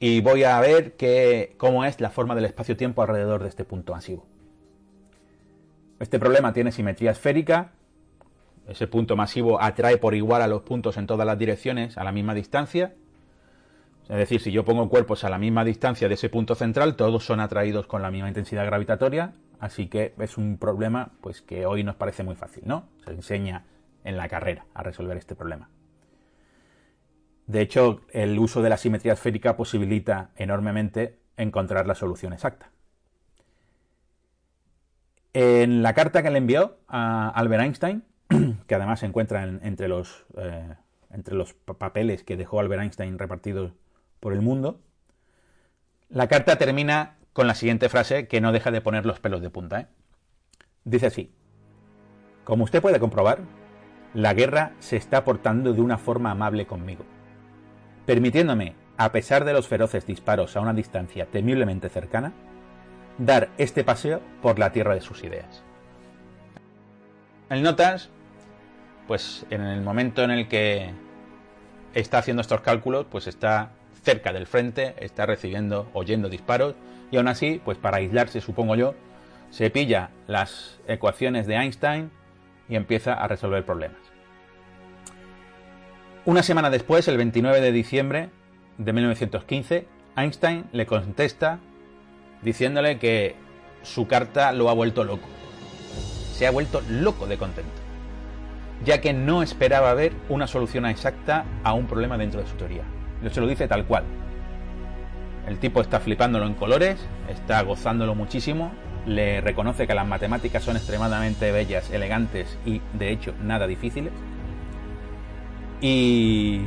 [0.00, 0.96] Y voy a ver
[1.58, 4.26] cómo es la forma del espacio-tiempo alrededor de este punto masivo.
[6.00, 7.72] Este problema tiene simetría esférica.
[8.66, 12.12] Ese punto masivo atrae por igual a los puntos en todas las direcciones a la
[12.12, 12.94] misma distancia.
[14.08, 17.26] Es decir, si yo pongo cuerpos a la misma distancia de ese punto central, todos
[17.26, 19.34] son atraídos con la misma intensidad gravitatoria.
[19.60, 22.88] Así que es un problema pues, que hoy nos parece muy fácil, ¿no?
[23.04, 23.66] Se enseña
[24.04, 25.68] en la carrera a resolver este problema.
[27.46, 32.70] De hecho, el uso de la simetría esférica posibilita enormemente encontrar la solución exacta.
[35.32, 38.04] En la carta que le envió a Albert Einstein,
[38.66, 40.74] que además se encuentra entre, los, eh,
[41.10, 43.72] entre los papeles que dejó Albert Einstein repartidos
[44.20, 44.80] por el mundo,
[46.08, 49.50] la carta termina con la siguiente frase que no deja de poner los pelos de
[49.50, 49.80] punta.
[49.80, 49.86] ¿eh?
[50.84, 51.34] Dice así,
[52.44, 53.40] como usted puede comprobar,
[54.14, 57.04] la guerra se está portando de una forma amable conmigo,
[58.06, 62.32] permitiéndome, a pesar de los feroces disparos a una distancia temiblemente cercana,
[63.18, 65.64] dar este paseo por la tierra de sus ideas.
[67.50, 68.08] El Notas,
[69.08, 70.90] pues en el momento en el que
[71.92, 73.70] está haciendo estos cálculos, pues está
[74.02, 76.74] cerca del frente, está recibiendo, oyendo disparos,
[77.10, 78.94] y aún así, pues para aislarse, supongo yo,
[79.50, 82.10] se pilla las ecuaciones de Einstein
[82.68, 84.03] y empieza a resolver problemas.
[86.26, 88.30] Una semana después, el 29 de diciembre
[88.78, 91.58] de 1915, Einstein le contesta
[92.40, 93.36] diciéndole que
[93.82, 95.28] su carta lo ha vuelto loco.
[96.32, 97.74] Se ha vuelto loco de contento,
[98.86, 102.84] ya que no esperaba ver una solución exacta a un problema dentro de su teoría.
[103.30, 104.04] Se lo dice tal cual.
[105.46, 108.72] El tipo está flipándolo en colores, está gozándolo muchísimo,
[109.04, 114.12] le reconoce que las matemáticas son extremadamente bellas, elegantes y de hecho nada difíciles
[115.86, 116.62] y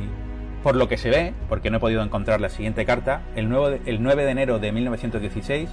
[0.62, 3.52] por lo que se ve, porque no he podido encontrar la siguiente carta, el,
[3.84, 5.68] el 9 de enero de 1916,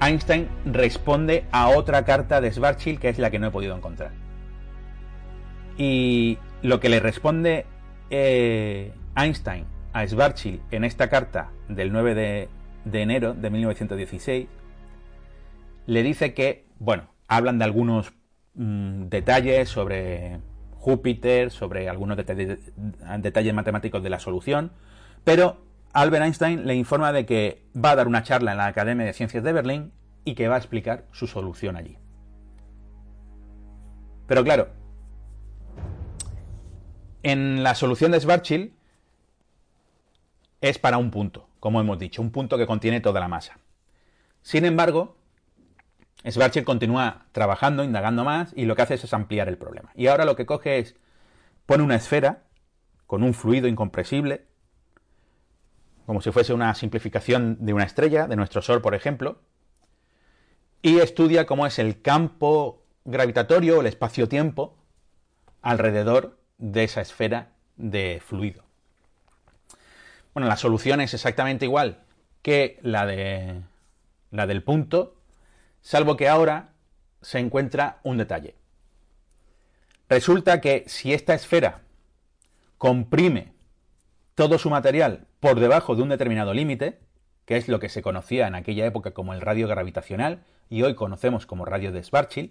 [0.00, 4.12] Einstein responde a otra carta de Schwarzschild que es la que no he podido encontrar.
[5.76, 7.66] Y lo que le responde
[8.08, 12.48] eh, Einstein a Schwarzschild en esta carta del 9 de,
[12.86, 14.48] de enero de 1916
[15.84, 18.14] le dice que, bueno, hablan de algunos
[18.54, 20.40] mm, detalles sobre
[20.80, 24.72] Júpiter, sobre algunos detalles, matemáticos de la solución,
[25.24, 25.60] pero
[25.92, 29.12] Albert Einstein le informa de que va a dar una charla en la Academia de
[29.12, 29.92] Ciencias de Berlín
[30.24, 31.98] y que va a explicar su solución allí.
[34.26, 34.68] Pero claro,
[37.22, 38.72] en la solución de Schwarzschild
[40.62, 43.58] es para un punto, como hemos dicho, un punto que contiene toda la masa.
[44.40, 45.16] Sin embargo,
[46.28, 49.90] Schwarzschild continúa trabajando, indagando más, y lo que hace es ampliar el problema.
[49.94, 50.96] Y ahora lo que coge es,
[51.66, 52.42] pone una esfera
[53.06, 54.46] con un fluido incompresible,
[56.06, 59.40] como si fuese una simplificación de una estrella, de nuestro Sol, por ejemplo,
[60.82, 64.76] y estudia cómo es el campo gravitatorio, el espacio-tiempo,
[65.62, 68.64] alrededor de esa esfera de fluido.
[70.34, 72.02] Bueno, la solución es exactamente igual
[72.42, 73.60] que la, de,
[74.30, 75.19] la del punto,
[75.80, 76.70] salvo que ahora
[77.22, 78.54] se encuentra un detalle.
[80.08, 81.82] Resulta que si esta esfera
[82.78, 83.52] comprime
[84.34, 86.98] todo su material por debajo de un determinado límite,
[87.44, 90.94] que es lo que se conocía en aquella época como el radio gravitacional y hoy
[90.94, 92.50] conocemos como radio de Schwarzschild,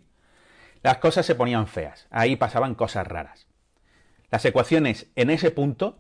[0.84, 3.48] las cosas se ponían feas, ahí pasaban cosas raras.
[4.32, 6.00] Las ecuaciones en ese punto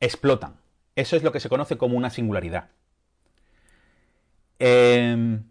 [0.00, 0.60] explotan.
[0.94, 2.68] Eso es lo que se conoce como una singularidad.
[4.58, 5.44] Em,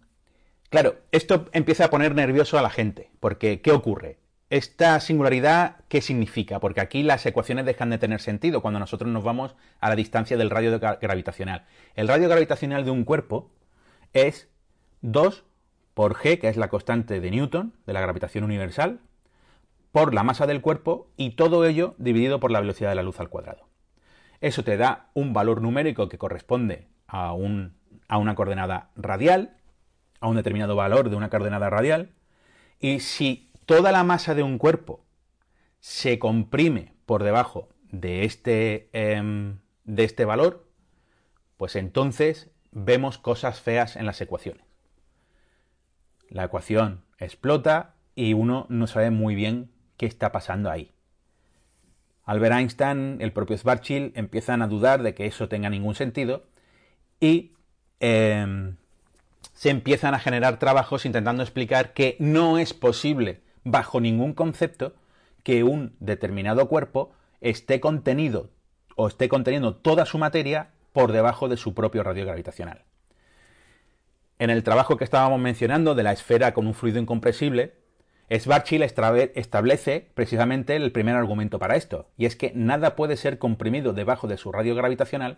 [0.72, 4.18] claro, esto empieza a poner nervioso a la gente, porque ¿qué ocurre?
[4.50, 6.60] Esta singularidad, ¿qué significa?
[6.60, 10.36] Porque aquí las ecuaciones dejan de tener sentido cuando nosotros nos vamos a la distancia
[10.36, 11.66] del radio gravitacional.
[11.96, 13.52] El radio gravitacional de un cuerpo
[14.14, 14.50] es
[15.02, 15.46] 2
[15.94, 19.00] por g, que es la constante de Newton, de la gravitación universal,
[19.92, 23.20] por la masa del cuerpo y todo ello dividido por la velocidad de la luz
[23.20, 23.68] al cuadrado.
[24.40, 29.58] Eso te da un valor numérico que corresponde a, a una coordenada radial,
[30.22, 32.14] a un determinado valor de una coordenada radial,
[32.80, 35.04] y si toda la masa de un cuerpo
[35.80, 40.68] se comprime por debajo de este, em, de este valor,
[41.58, 44.64] pues entonces vemos cosas feas en las ecuaciones.
[46.30, 50.92] La ecuación explota y uno no sabe muy bien qué está pasando ahí.
[52.24, 56.46] Albert Einstein, el propio Schwarzschild empiezan a dudar de que eso tenga ningún sentido
[57.20, 57.54] y
[58.00, 58.78] em,
[59.62, 64.95] se empiezan a generar trabajos intentando explicar que no es posible bajo ningún concepto
[65.43, 68.50] que un determinado cuerpo esté contenido
[68.95, 72.86] o esté conteniendo toda su materia por debajo de su propio radio gravitacional.
[74.39, 77.76] En el trabajo que estábamos mencionando de la esfera con un fluido incompresible,
[78.32, 78.82] Schwarzschild
[79.36, 84.28] establece precisamente el primer argumento para esto, y es que nada puede ser comprimido debajo
[84.28, 85.38] de su radio gravitacional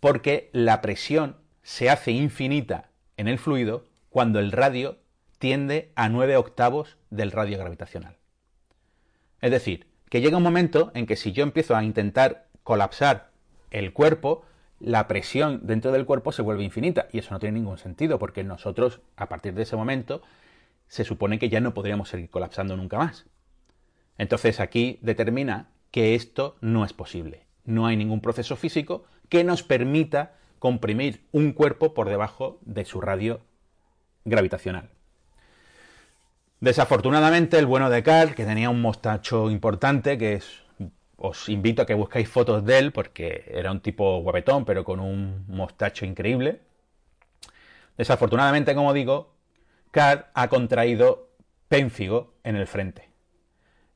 [0.00, 2.89] porque la presión se hace infinita
[3.20, 4.98] en el fluido cuando el radio
[5.38, 8.16] tiende a 9 octavos del radio gravitacional.
[9.42, 13.30] Es decir, que llega un momento en que si yo empiezo a intentar colapsar
[13.70, 14.46] el cuerpo,
[14.78, 18.42] la presión dentro del cuerpo se vuelve infinita y eso no tiene ningún sentido porque
[18.42, 20.22] nosotros a partir de ese momento
[20.88, 23.26] se supone que ya no podríamos seguir colapsando nunca más.
[24.16, 27.44] Entonces aquí determina que esto no es posible.
[27.64, 33.00] No hay ningún proceso físico que nos permita comprimir un cuerpo por debajo de su
[33.00, 33.40] radio
[34.24, 34.90] gravitacional.
[36.60, 40.62] Desafortunadamente, el bueno de Carl, que tenía un mostacho importante, que es.
[41.22, 45.00] Os invito a que busquéis fotos de él, porque era un tipo guapetón, pero con
[45.00, 46.60] un mostacho increíble.
[47.98, 49.34] Desafortunadamente, como digo,
[49.90, 51.28] Carl ha contraído
[51.68, 53.10] pénfigo en el frente.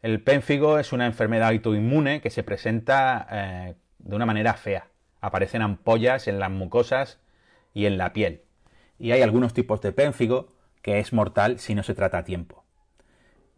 [0.02, 4.86] El pénfigo es una enfermedad autoinmune que se presenta eh, de una manera fea.
[5.24, 7.18] Aparecen ampollas en las mucosas
[7.72, 8.42] y en la piel.
[8.98, 12.62] Y hay algunos tipos de pénfigo que es mortal si no se trata a tiempo.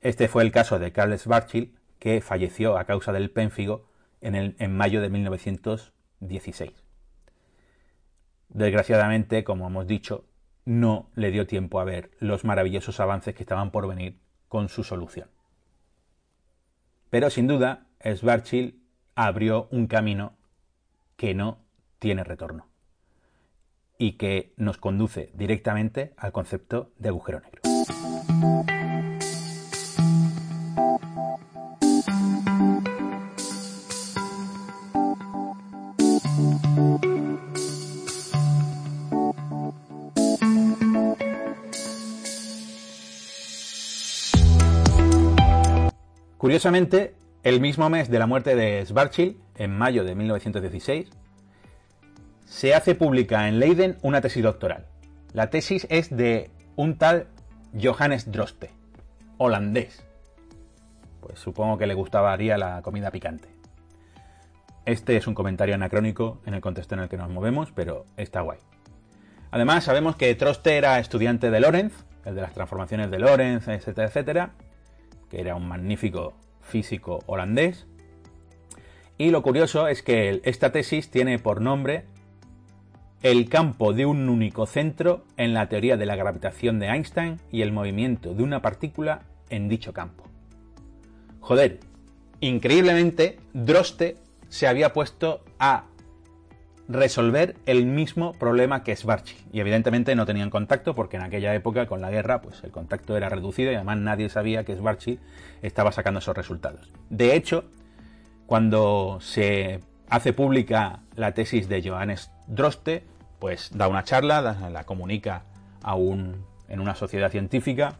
[0.01, 3.89] Este fue el caso de Carles Schwarzschild, que falleció a causa del pénfigo
[4.21, 6.71] en, en mayo de 1916.
[8.49, 10.25] Desgraciadamente, como hemos dicho,
[10.65, 14.85] no le dio tiempo a ver los maravillosos avances que estaban por venir con su
[14.85, 15.29] solución.
[17.11, 18.75] Pero sin duda, Schwarzschild
[19.17, 20.37] abrió un camino
[21.17, 21.59] que no
[21.99, 22.69] tiene retorno
[23.99, 27.63] y que nos conduce directamente al concepto de agujero negro.
[46.37, 51.09] Curiosamente, el mismo mes de la muerte de Schwarzschild, en mayo de 1916,
[52.45, 54.87] se hace pública en Leiden una tesis doctoral.
[55.33, 57.29] La tesis es de un tal
[57.81, 58.73] Johannes Droste,
[59.39, 60.05] holandés.
[61.21, 63.49] Pues supongo que le gustaría la comida picante.
[64.85, 68.41] Este es un comentario anacrónico en el contexto en el que nos movemos, pero está
[68.41, 68.59] guay.
[69.53, 74.09] Además, sabemos que Droste era estudiante de Lorenz, el de las transformaciones de Lorenz, etcétera,
[74.09, 74.51] etcétera,
[75.31, 76.35] que era un magnífico
[76.67, 77.87] físico holandés.
[79.19, 82.05] Y lo curioso es que esta tesis tiene por nombre
[83.23, 87.63] el campo de un único centro en la teoría de la gravitación de Einstein y
[87.63, 90.25] el movimiento de una partícula en dicho campo.
[91.41, 91.81] Joder,
[92.41, 94.17] increíblemente, Droste
[94.49, 95.85] se había puesto a
[96.89, 99.55] resolver el mismo problema que Schwarzschild.
[99.55, 103.17] Y evidentemente no tenían contacto porque en aquella época con la guerra pues el contacto
[103.17, 105.19] era reducido y además nadie sabía que Schwarzschild
[105.63, 106.93] estaba sacando esos resultados.
[107.11, 107.65] De hecho,
[108.47, 113.05] cuando se hace pública la tesis de Johannes Droste,
[113.39, 115.45] pues da una charla, la comunica
[115.83, 117.95] a en una sociedad científica,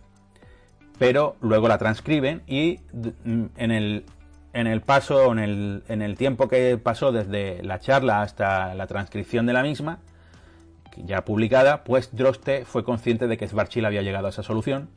[0.99, 2.81] pero luego la transcriben y
[3.25, 4.05] en el,
[4.57, 5.39] en el paso, en
[6.03, 9.99] el, tiempo que pasó desde la charla hasta la transcripción de la misma,
[10.97, 14.89] ya publicada, pues Droste fue consciente de que Schwarzschild había llegado a esa solución.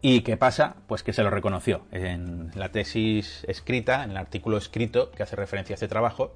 [0.00, 0.76] ¿Y qué pasa?
[0.86, 1.82] Pues que se lo reconoció.
[1.92, 6.34] En la tesis escrita, en el artículo escrito que hace referencia a este trabajo,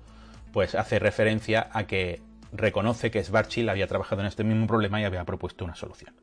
[0.53, 2.21] pues hace referencia a que
[2.53, 6.15] reconoce que Schwarzschild había trabajado en este mismo problema y había propuesto una solución.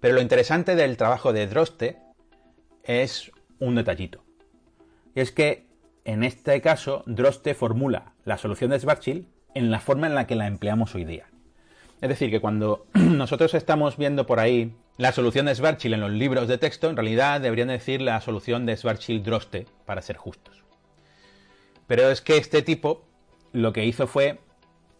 [0.00, 1.96] Pero lo interesante del trabajo de Droste
[2.84, 4.25] es un detallito.
[5.16, 5.66] Es que
[6.04, 10.36] en este caso Droste formula la solución de Schwarzschild en la forma en la que
[10.36, 11.24] la empleamos hoy día.
[12.02, 16.12] Es decir, que cuando nosotros estamos viendo por ahí la solución de Schwarzschild en los
[16.12, 20.64] libros de texto, en realidad deberían decir la solución de Schwarzschild-Droste, para ser justos.
[21.86, 23.06] Pero es que este tipo
[23.52, 24.40] lo que hizo fue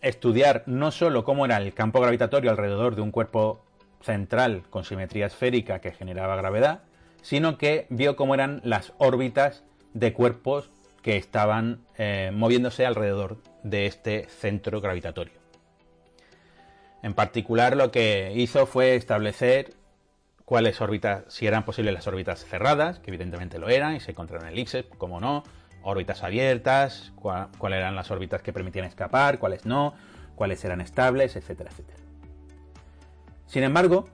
[0.00, 3.66] estudiar no solo cómo era el campo gravitatorio alrededor de un cuerpo
[4.00, 6.84] central con simetría esférica que generaba gravedad,
[7.20, 10.68] sino que vio cómo eran las órbitas de cuerpos
[11.00, 15.32] que estaban eh, moviéndose alrededor de este centro gravitatorio.
[17.02, 19.72] En particular lo que hizo fue establecer
[20.44, 24.48] cuáles órbitas, si eran posibles las órbitas cerradas, que evidentemente lo eran, y se encontraron
[24.48, 25.44] elipses, como no,
[25.82, 29.94] órbitas abiertas, cuáles eran las órbitas que permitían escapar, cuáles no,
[30.34, 31.98] cuáles eran estables, etcétera, etcétera.
[33.46, 34.08] Sin embargo,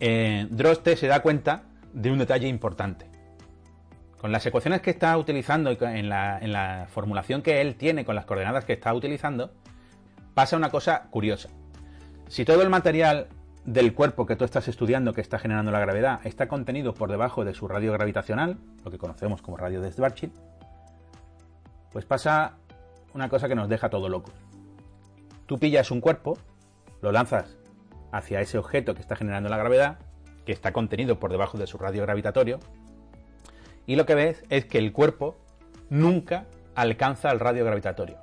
[0.00, 3.13] eh, Droste se da cuenta de un detalle importante.
[4.24, 8.24] Con las ecuaciones que está utilizando y en la, formulación que él tiene con las
[8.24, 9.50] coordenadas que está utilizando,
[10.32, 11.50] pasa una cosa curiosa.
[12.28, 13.28] Si todo el material
[13.66, 17.44] del cuerpo que tú estás estudiando que está generando la gravedad está contenido por debajo
[17.44, 20.32] de su radio gravitacional, lo que conocemos como radio de Schwarzschild,
[21.92, 22.54] pues pasa
[23.12, 24.32] una cosa que nos deja todo loco.
[25.44, 26.38] Tú pillas un cuerpo,
[27.02, 27.58] lo lanzas
[28.10, 29.98] hacia ese objeto que está generando la gravedad,
[30.46, 32.58] que está contenido por debajo de su radio gravitatorio,
[33.86, 35.36] y lo que ves es que el cuerpo
[35.90, 38.18] nunca alcanza el radio gravitatorio.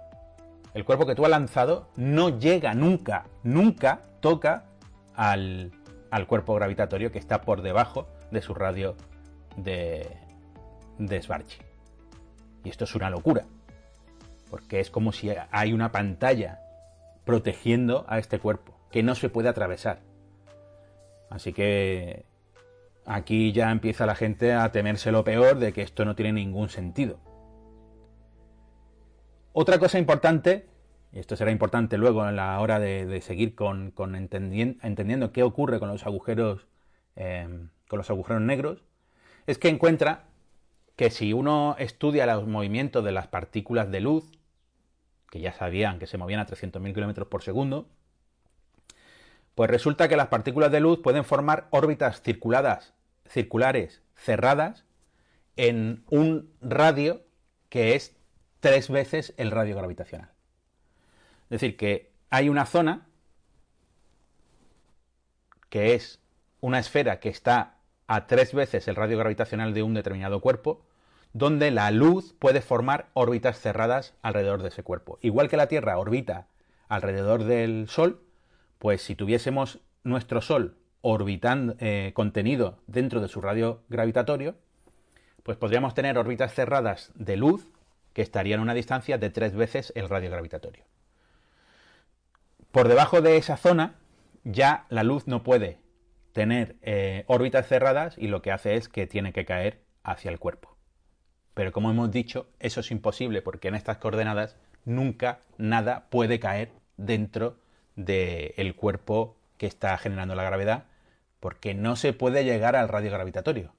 [0.73, 4.65] El cuerpo que tú has lanzado no llega nunca, nunca toca
[5.15, 5.71] al,
[6.27, 8.95] cuerpo gravitatorio que está por debajo de su radio
[9.57, 10.07] de,
[10.97, 11.45] de.
[12.63, 13.45] Y esto es una locura,
[14.49, 16.61] porque es como si hay una pantalla
[17.25, 19.99] protegiendo a este cuerpo, que no se puede atravesar.
[21.29, 22.25] Así que
[23.05, 26.69] aquí ya empieza la gente a temerse lo peor de que esto no tiene ningún
[26.69, 27.19] sentido.
[29.53, 30.67] Otra cosa importante
[31.13, 35.89] y esto será importante luego en la hora de, seguir con, entendiendo, qué ocurre con
[35.89, 36.67] los agujeros
[37.15, 38.85] eh, con los agujeros negros,
[39.47, 40.23] es que encuentra
[40.95, 44.31] que si uno estudia los movimientos de las partículas de luz,
[45.29, 47.89] que ya sabían que se movían a 300.000 km por segundo,
[49.55, 52.93] pues resulta que las partículas de luz pueden formar órbitas circuladas,
[53.27, 54.85] circulares cerradas
[55.55, 57.21] en un radio
[57.69, 58.15] que es
[58.59, 60.29] tres veces el radio gravitacional.
[61.43, 63.07] Es decir, que hay una zona
[65.69, 66.19] que es
[66.59, 67.77] una esfera que está
[68.07, 70.85] a tres veces el radio gravitacional de un determinado cuerpo,
[71.33, 75.17] donde la luz puede formar órbitas cerradas alrededor de ese cuerpo.
[75.21, 76.47] Igual que la Tierra orbita
[76.89, 78.21] alrededor del Sol,
[78.81, 84.55] pues si tuviésemos nuestro Sol orbitando, eh, contenido dentro de su radio gravitatorio,
[85.43, 87.71] pues podríamos tener órbitas cerradas de luz
[88.13, 90.83] que estarían a una distancia de tres veces el radio gravitatorio.
[92.71, 93.99] Por debajo de esa zona
[94.43, 95.77] ya la luz no puede
[96.33, 100.39] tener eh, órbitas cerradas y lo que hace es que tiene que caer hacia el
[100.39, 100.75] cuerpo.
[101.53, 106.71] Pero como hemos dicho, eso es imposible porque en estas coordenadas nunca nada puede caer
[106.97, 107.60] dentro
[107.95, 110.85] del cuerpo que está generando la gravedad,
[111.39, 113.73] porque no se puede llegar al radio gravitatorio.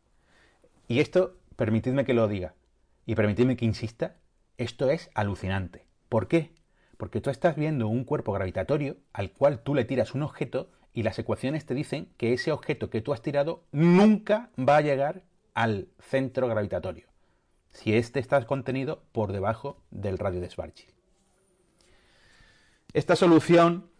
[0.89, 2.55] Y esto, permitidme que lo diga,
[3.07, 4.17] y permitidme que insista,
[4.59, 5.87] esto es alucinante.
[6.09, 6.53] ¿Por qué?
[6.97, 11.03] Porque tú estás viendo un cuerpo gravitatorio al cual tú le tiras un objeto y
[11.03, 15.23] las ecuaciones te dicen que ese objeto que tú has tirado nunca va a llegar
[15.55, 17.07] al centro gravitatorio,
[17.71, 20.93] si éste está contenido por debajo del radio de Schwarzschild.
[22.93, 23.91] Esta solución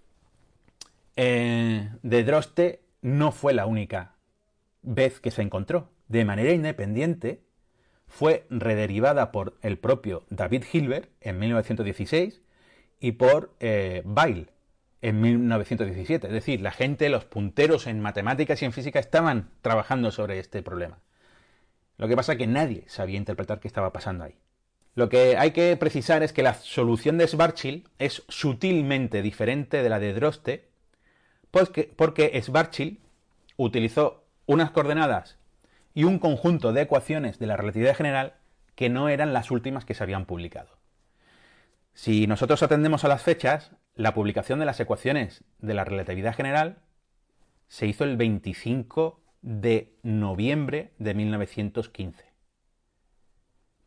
[1.17, 4.15] eh, de Droste no fue la única
[4.83, 5.91] vez que se encontró.
[6.09, 7.43] De manera independiente,
[8.13, 12.43] fue rederivada por el propio David Hilbert en 1916
[13.01, 14.03] y por eh,
[15.01, 16.27] en 1917.
[16.27, 20.63] Es decir, la gente, los punteros en matemáticas y en física estaban trabajando sobre este
[20.63, 20.99] problema.
[21.97, 24.35] Lo que pasa es que nadie sabía interpretar qué estaba pasando ahí.
[24.95, 29.89] Lo que hay que precisar es que la solución de Schwarzschild es sutilmente diferente de
[29.89, 30.69] la de Droste,
[31.53, 32.99] porque, porque Schwarzschild
[33.57, 35.39] utilizó unas coordenadas
[35.95, 38.35] y un conjunto de ecuaciones de la relatividad general
[38.75, 40.71] que no eran las últimas que se habían publicado.
[41.93, 46.79] Si nosotros atendemos a las fechas, la publicación de las ecuaciones de la relatividad general
[47.69, 52.33] se hizo el 25 de noviembre de 1915.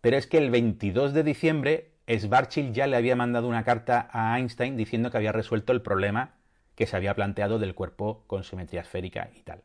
[0.02, 4.38] Pero es que el 22 de diciembre Schwarzschild ya le había mandado una carta a
[4.38, 6.35] Einstein diciendo que había resuelto el problema
[6.76, 9.64] que se había planteado del cuerpo con simetría esférica y tal.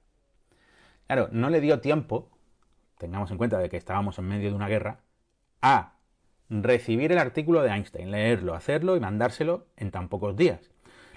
[1.06, 2.30] Claro, no le dio tiempo,
[2.98, 5.00] tengamos en cuenta de que estábamos en medio de una guerra,
[5.60, 5.94] a
[6.48, 10.70] recibir el artículo de Einstein, leerlo, hacerlo y mandárselo en tan pocos días.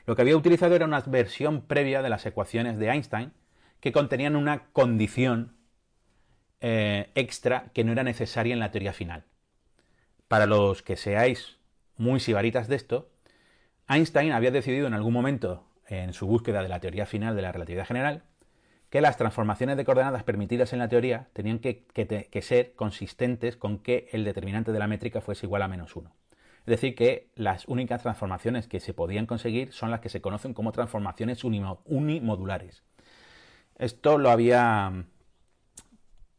[0.06, 3.32] Lo que había utilizado era una versión previa de las ecuaciones de Einstein
[3.80, 5.56] que contenían una condición
[6.62, 9.26] eh, extra que no era necesaria en la teoría final.
[10.28, 11.58] Para los que seáis
[11.98, 13.12] muy sibaritas de esto,
[13.88, 15.66] Einstein había decidido en algún momento
[16.02, 18.24] en su búsqueda de la teoría final de la relatividad general
[18.94, 21.88] que las transformaciones de coordenadas permitidas en la teoría tenían que,
[22.44, 26.16] ser consistentes con que el determinante de la métrica fuese igual a menos 1.
[26.60, 30.54] Es decir, que las únicas transformaciones que se podían conseguir son las que se conocen
[30.54, 32.84] como transformaciones unimodulares.
[33.80, 35.06] Esto lo había.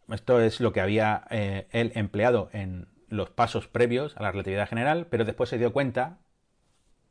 [0.09, 4.69] Esto es lo que había eh, él empleado en los pasos previos a la relatividad
[4.69, 6.21] general, pero después se dio cuenta,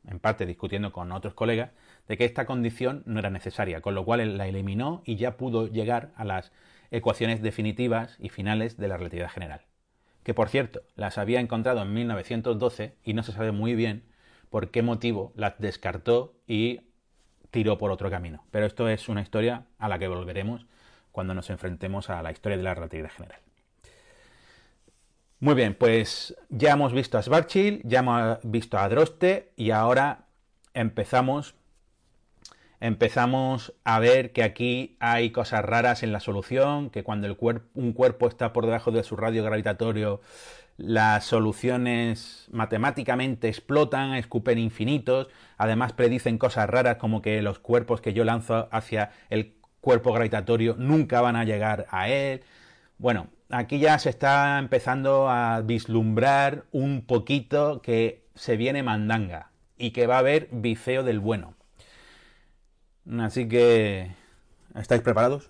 [0.08, 1.72] en parte discutiendo con otros colegas,
[2.08, 5.38] de que esta condición no era necesaria, con lo cual él la eliminó y ya
[5.38, 6.52] pudo llegar a las
[6.92, 9.62] ecuaciones definitivas y finales de la relatividad general.
[10.24, 14.04] Que por cierto, las había encontrado en 1912 y no se sabe muy bien
[14.50, 16.82] por qué motivo las descartó y
[17.52, 18.46] tiró por otro camino.
[18.52, 20.66] Pero esto es una historia a la que volveremos
[21.12, 23.40] cuando nos enfrentemos a la historia de la relatividad general.
[25.40, 30.26] Muy bien, pues ya hemos visto a Schwarzschild, ya hemos visto a Droste y ahora
[30.74, 31.56] empezamos
[32.84, 37.34] empezamos a ver que aquí hay cosas raras en la solución, que cuando
[37.76, 40.20] un cuerpo está por debajo de su radio gravitatorio,
[40.76, 48.12] las soluciones matemáticamente explotan, escupen infinitos, además predicen cosas raras como que los cuerpos que
[48.12, 52.42] yo lanzo hacia el cuerpo gravitatorio nunca van a llegar a él.
[52.98, 59.92] Bueno, aquí ya se está empezando a vislumbrar un poquito que se viene mandanga y
[59.92, 61.56] que va a haber bifeo del bueno.
[63.20, 64.12] Así que,
[64.76, 65.50] ¿estáis preparados?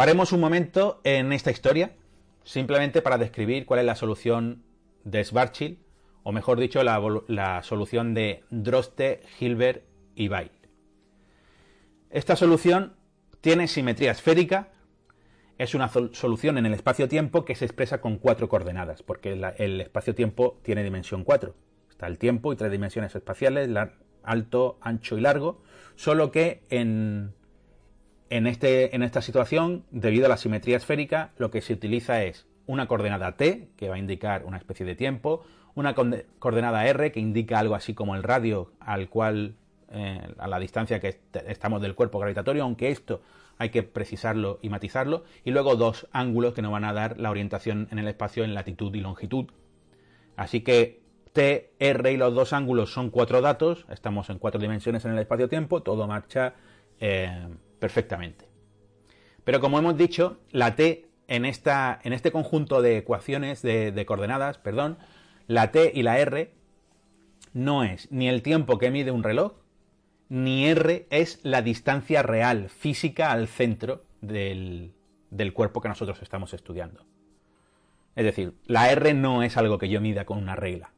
[0.00, 1.92] Paremos un momento en esta historia,
[2.42, 4.62] simplemente para describir cuál es la solución
[5.04, 5.76] de Schwarzschild,
[6.22, 10.50] o mejor dicho, la, solución de Droste, Hilbert y Weil.
[12.10, 12.94] Esta solución
[13.40, 14.68] tiene simetría esférica,
[15.58, 20.58] es una solución en el espacio-tiempo que se expresa con cuatro coordenadas, porque el espacio-tiempo
[20.62, 21.54] tiene dimensión 4.
[21.90, 23.68] Está el tiempo y tres dimensiones espaciales,
[24.22, 25.62] alto, ancho y largo,
[25.96, 27.34] solo que en
[28.30, 32.86] este, en esta situación, debido a la simetría esférica, lo que se utiliza es una
[32.86, 35.42] coordenada t, que va a indicar una especie de tiempo,
[35.74, 35.92] una
[36.38, 39.56] coordenada r, que indica algo así como el radio al cual,
[39.90, 43.22] eh, a la distancia que estamos del cuerpo gravitatorio, aunque esto
[43.58, 47.30] hay que precisarlo y matizarlo, y luego dos ángulos que nos van a dar la
[47.30, 49.46] orientación en el espacio en latitud y longitud.
[50.36, 51.02] Así que
[51.32, 55.18] T, R y los dos ángulos son cuatro datos, estamos en cuatro dimensiones en el
[55.18, 56.54] espacio-tiempo, todo marcha
[57.00, 57.48] eh,
[57.80, 58.46] perfectamente.
[59.42, 64.04] Pero como hemos dicho, la T en, esta, en este conjunto de ecuaciones, de, de
[64.04, 64.98] coordenadas, perdón,
[65.46, 66.52] la T y la R
[67.54, 69.52] no es ni el tiempo que mide un reloj,
[70.28, 74.92] ni R es la distancia real, física al centro del,
[75.30, 77.06] del cuerpo que nosotros estamos estudiando.
[78.16, 80.92] Es decir, la R no es algo que yo mida con una regla.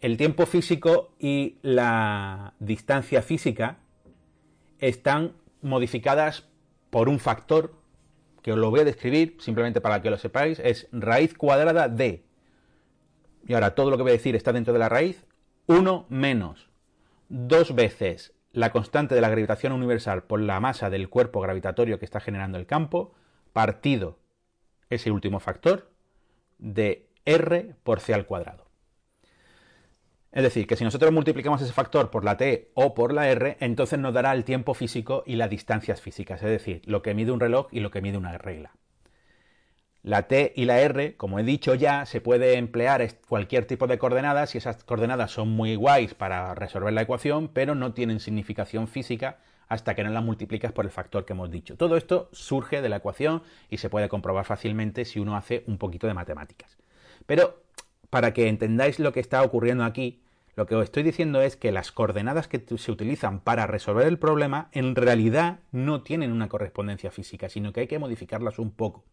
[0.00, 3.76] El tiempo físico y la distancia física
[4.78, 6.48] están modificadas
[6.88, 7.81] por un factor
[8.42, 12.24] que os lo voy a describir simplemente para que lo sepáis, es raíz cuadrada de,
[13.46, 15.24] y ahora todo lo que voy a decir está dentro de la raíz,
[15.66, 16.68] 1 menos
[17.28, 22.04] dos veces la constante de la gravitación universal por la masa del cuerpo gravitatorio que
[22.04, 23.14] está generando el campo,
[23.52, 24.18] partido
[24.90, 25.90] ese último factor
[26.58, 28.61] de r por c al cuadrado.
[30.32, 33.58] Es decir, que si nosotros multiplicamos ese factor por la t o por la r,
[33.60, 37.32] entonces nos dará el tiempo físico y las distancias físicas, es decir, lo que mide
[37.32, 38.72] un reloj y lo que mide una regla.
[40.02, 43.98] La t y la r, como he dicho ya, se puede emplear cualquier tipo de
[43.98, 48.88] coordenadas y esas coordenadas son muy guays para resolver la ecuación, pero no tienen significación
[48.88, 51.76] física hasta que no las multiplicas por el factor que hemos dicho.
[51.76, 55.78] Todo esto surge de la ecuación y se puede comprobar fácilmente si uno hace un
[55.78, 56.76] poquito de matemáticas.
[57.26, 57.62] Pero
[58.10, 60.21] para que entendáis lo que está ocurriendo aquí,
[60.54, 64.18] lo que os estoy diciendo es que las coordenadas que se utilizan para resolver el
[64.18, 69.04] problema en realidad no tienen una correspondencia física, sino que hay que modificarlas un poco.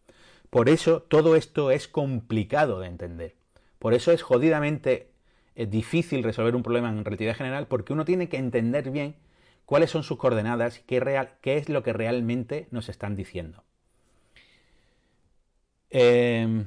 [0.50, 3.36] Por eso todo esto es complicado de entender.
[3.78, 5.12] Por eso es jodidamente
[5.56, 9.16] eh, difícil resolver un problema en relatividad general porque uno tiene que entender bien
[9.66, 13.64] cuáles son sus coordenadas y qué, real, qué es lo que realmente nos están diciendo.
[15.90, 16.66] Eh,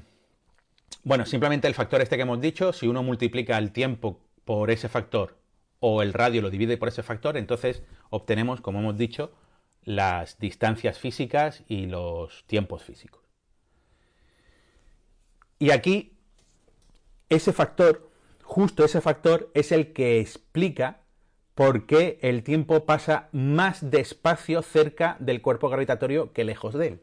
[1.05, 4.89] bueno, simplemente el factor este que hemos dicho, si uno multiplica el tiempo por ese
[4.89, 5.39] factor
[5.81, 9.33] o el radio lo divide por ese factor, entonces obtenemos, como hemos dicho,
[9.85, 13.23] las distancias físicas y los tiempos físicos.
[15.59, 16.17] Y aquí,
[17.29, 18.11] ese factor,
[18.43, 21.01] justo ese factor, es el que explica
[21.55, 27.03] por qué el tiempo pasa más despacio cerca del cuerpo gravitatorio que lejos de él.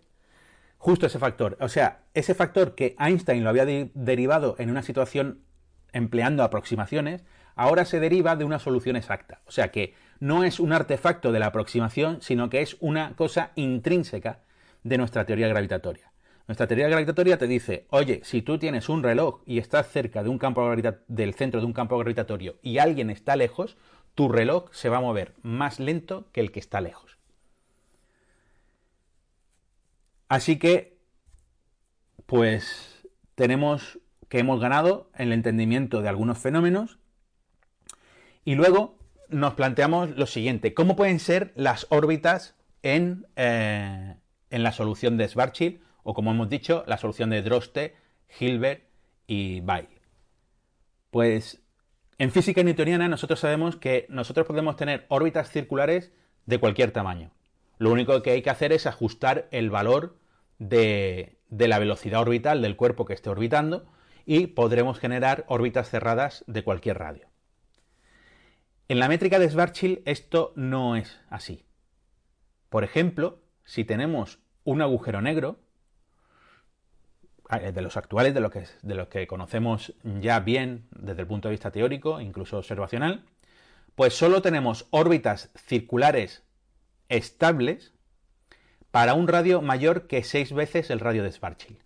[0.77, 1.57] Justo ese factor.
[1.59, 5.43] O sea, ese factor que Einstein lo había derivado en una situación
[5.93, 7.23] empleando aproximaciones,
[7.55, 9.41] ahora se deriva de una solución exacta.
[9.45, 13.51] O sea que no es un artefacto de la aproximación, sino que es una cosa
[13.55, 14.39] intrínseca
[14.83, 16.11] de nuestra teoría gravitatoria.
[16.47, 20.29] Nuestra teoría gravitatoria te dice, oye, si tú tienes un reloj y estás cerca de
[20.29, 20.67] un campo
[21.07, 23.77] del centro de un campo gravitatorio y alguien está lejos,
[24.15, 27.19] tu reloj se va a mover más lento que el que está lejos.
[30.27, 30.97] Así que,
[32.25, 33.99] pues tenemos
[34.29, 36.99] que hemos ganado en el entendimiento de algunos fenómenos.
[38.45, 44.15] Y luego nos planteamos lo siguiente, ¿cómo pueden ser las órbitas en, eh,
[44.49, 47.95] en la solución de Schwarzschild o como hemos dicho, la solución de Droste,
[48.39, 48.83] Hilbert
[49.27, 49.89] y Weil?
[51.11, 51.61] Pues
[52.17, 56.11] en física newtoniana nosotros sabemos que nosotros podemos tener órbitas circulares
[56.45, 57.31] de cualquier tamaño.
[57.77, 60.17] Lo único que hay que hacer es ajustar el valor
[60.57, 63.85] de, de la velocidad orbital del cuerpo que esté orbitando
[64.29, 67.27] y podremos generar órbitas cerradas de cualquier radio.
[68.87, 71.65] En la métrica de Schwarzschild esto no es así.
[72.69, 75.57] Por ejemplo, si tenemos un agujero negro,
[77.73, 81.53] de los actuales, de los que, de que conocemos ya bien desde el punto de
[81.53, 83.25] vista teórico, incluso observacional,
[83.95, 86.43] pues solo tenemos órbitas circulares
[87.07, 87.95] estables
[88.91, 91.79] para un radio mayor que seis veces el radio de Schwarzschild.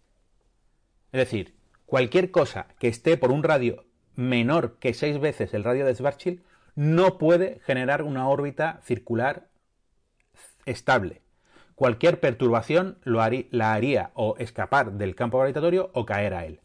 [1.14, 1.63] Es decir,
[1.94, 3.86] cualquier cosa que esté por un radio
[4.16, 6.42] menor que seis veces el radio de Schwarzschild
[6.74, 9.48] no puede generar una órbita circular
[10.66, 11.22] estable.
[11.76, 16.62] Cualquier perturbación la haría o escapar del campo gravitatorio o caer a él.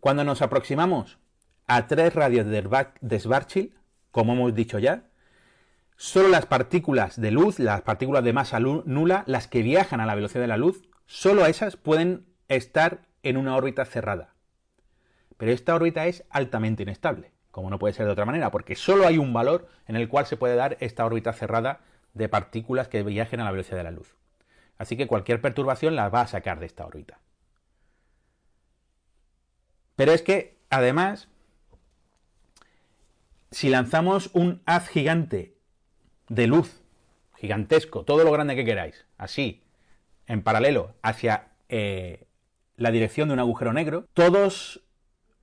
[0.00, 1.16] Cuando nos aproximamos
[1.66, 3.72] a tres radios de Schwarzschild,
[4.10, 5.04] como hemos dicho ya,
[5.96, 10.14] solo las partículas de luz, las partículas de masa nula, las que viajan a la
[10.14, 14.34] velocidad de la luz, solo esas pueden estar en una órbita cerrada.
[15.36, 19.06] Pero esta órbita es altamente inestable, como no puede ser de otra manera, porque solo
[19.06, 21.80] hay un valor en el cual se puede dar esta órbita cerrada
[22.14, 24.14] de partículas que viajen a la velocidad de la luz.
[24.78, 27.20] Así que cualquier perturbación la va a sacar de esta órbita.
[29.96, 31.28] Pero es que, además,
[33.50, 35.56] si lanzamos un haz gigante
[36.28, 36.82] de luz,
[37.36, 39.62] gigantesco, todo lo grande que queráis, así,
[40.26, 42.25] en paralelo, hacia eh,
[42.76, 44.82] la dirección de un agujero negro, todos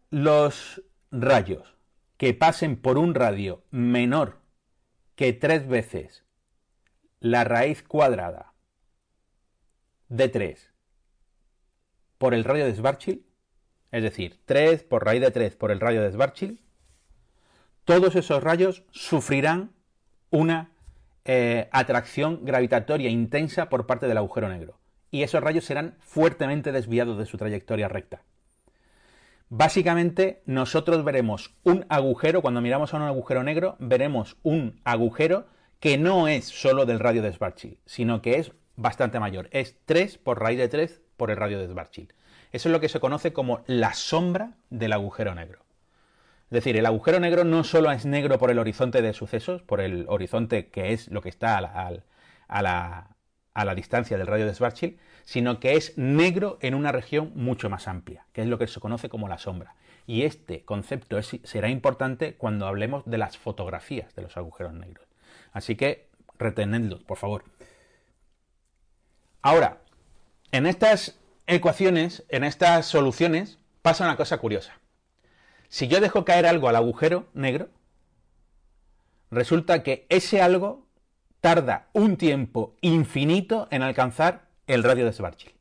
[0.09, 1.75] los rayos
[2.17, 4.39] que pasen por un radio menor
[5.15, 6.23] que tres veces
[7.19, 8.53] la raíz cuadrada
[10.09, 10.71] de 3
[12.17, 13.21] por el radio de Schwarzschild,
[13.91, 16.59] es decir, 3 por raíz de 3 por el radio de Schwarzschild,
[17.85, 19.71] todos esos rayos sufrirán
[20.29, 20.71] una
[21.25, 24.79] eh, atracción gravitatoria intensa por parte del agujero negro.
[25.13, 28.23] Y esos rayos serán fuertemente desviados de su trayectoria recta.
[29.47, 35.45] Básicamente, nosotros veremos un agujero, cuando miramos a un agujero negro, veremos un agujero
[35.79, 39.49] que no es solo del radio de Schwarzschild, sino que es bastante mayor.
[39.51, 42.11] Es 3 por raíz de 3 por el radio de Schwarzschild.
[42.51, 45.63] Eso es lo que se conoce como la sombra del agujero negro.
[46.45, 49.79] Es decir, el agujero negro no solo es negro por el horizonte de sucesos, por
[49.79, 51.61] el horizonte que es lo que está a
[52.61, 53.12] la,
[53.75, 58.25] distancia del radio de Schwarzschild, sino que es negro en una región mucho más amplia,
[58.33, 59.75] que es lo que se conoce como la sombra.
[60.05, 65.07] Y este concepto será importante cuando hablemos de las fotografías de los agujeros negros.
[65.53, 67.45] Así que retenedlo, por favor.
[69.41, 69.81] Ahora,
[70.51, 74.79] en estas ecuaciones, en estas soluciones, pasa una cosa curiosa.
[75.69, 77.69] Si yo dejo caer algo al agujero negro,
[79.31, 80.82] resulta que ese algo
[81.43, 85.53] tarda un tiempo infinito en alcanzar el radio de Schwarzschild.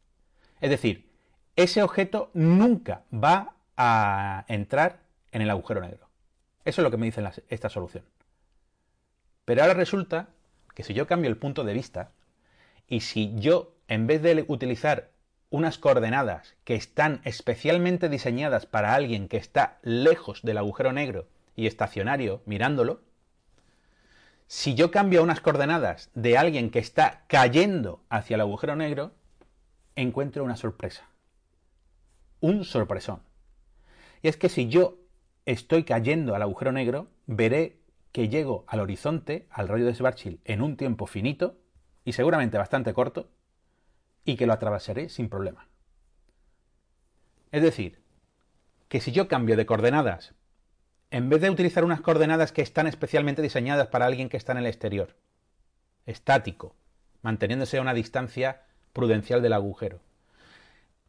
[0.60, 1.10] Es decir,
[1.56, 5.00] ese objeto nunca va a entrar
[5.32, 6.08] en el agujero negro.
[6.64, 8.04] Eso es lo que me dice esta solución.
[9.44, 10.28] Pero ahora resulta
[10.72, 12.12] que si yo cambio el punto de vista
[12.86, 15.10] y si yo, en vez de utilizar
[15.50, 21.26] unas coordenadas que están especialmente diseñadas para alguien que está lejos del agujero negro
[21.56, 23.00] y estacionario mirándolo,
[24.52, 29.14] si yo cambio unas coordenadas de alguien que está cayendo hacia el agujero negro,
[29.96, 31.08] encuentro una sorpresa.
[32.40, 33.22] Un sorpresón.
[34.20, 34.98] Y es que si yo
[35.46, 37.78] estoy cayendo al agujero negro, veré
[38.12, 41.56] que llego al horizonte, al radio de Schwarzschild, en un tiempo finito,
[42.04, 43.30] y seguramente bastante corto,
[44.26, 45.66] y que lo atravesaré sin problema.
[47.52, 48.02] Es decir,
[48.90, 50.34] que si yo cambio de coordenadas,
[51.12, 54.58] en vez de utilizar unas coordenadas que están especialmente diseñadas para alguien que está en
[54.58, 55.14] el exterior,
[56.06, 56.74] estático,
[57.20, 58.62] manteniéndose a una distancia
[58.94, 60.00] prudencial del agujero,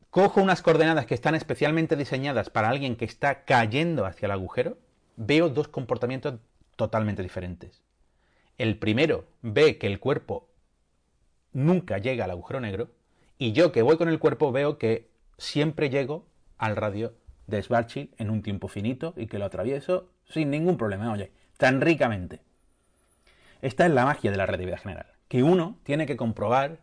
[0.10, 4.78] cojo unas coordenadas que están especialmente diseñadas para alguien que está cayendo hacia el agujero,
[5.16, 6.36] veo dos comportamientos
[6.76, 7.82] totalmente diferentes.
[8.58, 10.50] El primero ve que el cuerpo
[11.54, 12.90] nunca llega al agujero negro
[13.38, 16.28] y yo que voy con el cuerpo veo que siempre llego
[16.58, 17.14] al radio
[17.48, 21.82] de Schwarzschild en un tiempo finito y que lo atravieso sin ningún problema, oye, tan
[21.82, 22.42] ricamente.
[23.62, 26.80] Esta es la magia de la relatividad general, que uno tiene que comprobar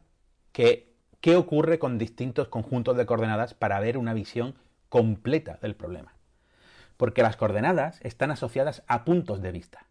[0.53, 4.55] que, qué ocurre con distintos conjuntos de coordenadas para ver una visión
[4.89, 6.15] completa del problema.
[6.97, 9.87] Porque las coordenadas están asociadas a puntos de vista.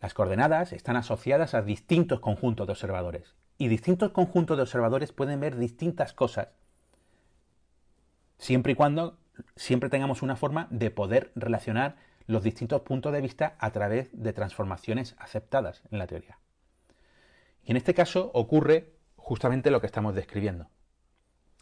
[0.00, 5.40] Las coordenadas están asociadas a distintos conjuntos de observadores y distintos conjuntos de observadores pueden
[5.40, 6.48] ver distintas cosas,
[8.38, 9.18] siempre y cuando
[9.56, 14.32] siempre tengamos una forma de poder relacionar los distintos puntos de vista a través de
[14.32, 16.38] transformaciones aceptadas en la teoría.
[17.64, 20.68] Y en este caso ocurre justamente lo que estamos describiendo.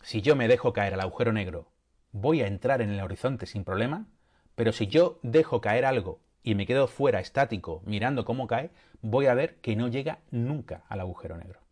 [0.02, 1.70] Si yo me dejo caer al agujero negro,
[2.12, 4.06] voy a entrar en el horizonte sin problema,
[4.54, 8.70] pero si yo dejo caer algo y me quedo fuera estático mirando cómo cae,
[9.02, 11.65] voy a ver que no llega nunca al agujero negro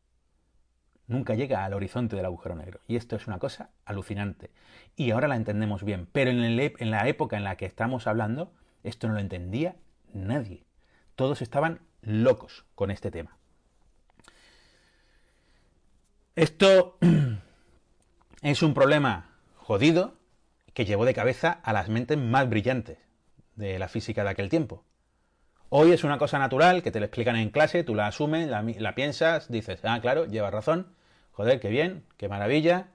[1.06, 2.80] nunca llega al horizonte del agujero negro.
[2.86, 4.50] Y esto es una cosa alucinante.
[4.96, 6.08] Y ahora la entendemos bien.
[6.12, 8.52] Pero en, en, la época en la que estamos hablando,
[8.82, 9.76] esto no lo entendía
[10.12, 10.64] nadie.
[11.14, 13.36] Todos estaban locos con este tema.
[16.36, 16.98] Esto
[18.42, 20.14] es un problema jodido
[20.72, 22.98] que llevó de cabeza a las mentes más brillantes
[23.54, 24.84] de la física de aquel tiempo.
[25.68, 28.94] Hoy es una cosa natural que te lo explican en clase, tú la asumes, la,
[28.94, 30.86] piensas, dices, ah, claro, llevas razón,
[31.32, 32.88] joder, qué bien, qué maravilla.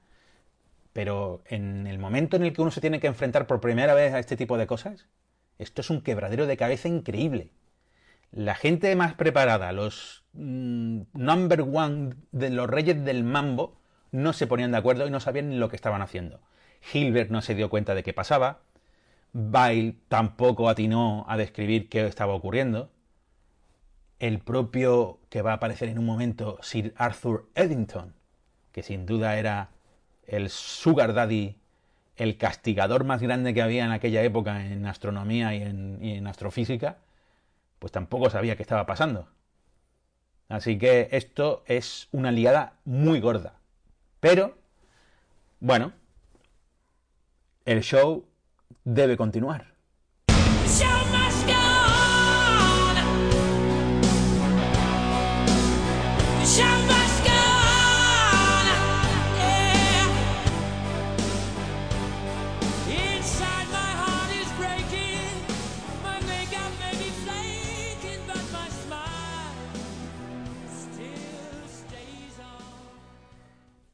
[0.93, 4.13] Pero en el momento en el que uno se tiene que enfrentar por primera vez
[4.13, 5.07] a este tipo de cosas,
[5.57, 7.51] esto es un quebradero de cabeza increíble.
[8.31, 13.79] La gente más preparada, los mm, number one de los reyes del mambo,
[14.11, 16.39] no se ponían de acuerdo y no sabían lo que estaban haciendo.
[16.93, 18.61] Hilbert no se dio cuenta de qué pasaba.
[19.33, 22.91] Bail tampoco atinó a describir qué estaba ocurriendo.
[24.19, 28.13] El propio que va a aparecer en un momento, Sir Arthur Eddington,
[28.71, 29.69] que sin duda era
[30.25, 31.55] el sugar daddy,
[32.15, 36.97] el castigador más grande que había en aquella época en astronomía y en, astrofísica,
[37.79, 39.29] pues tampoco sabía qué estaba pasando.
[40.49, 43.59] Así que esto es una liada muy gorda.
[44.19, 44.57] Pero,
[45.61, 45.93] bueno,
[47.65, 48.28] el show
[48.83, 49.79] debe continuar.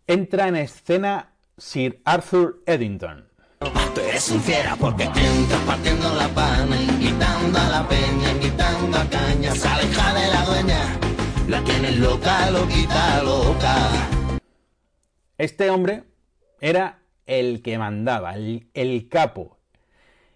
[0.07, 3.34] Entra en escena Sir Arthur Eddington.
[3.59, 9.53] Eres un fiera porque entras partiendo la pana, invitando a la peña, invitando a caña,
[9.55, 10.99] sale de la dueña,
[11.47, 14.09] la tienes loca, loquita, loca.
[15.37, 16.03] Este hombre
[16.61, 19.57] era el que mandaba, el, capo,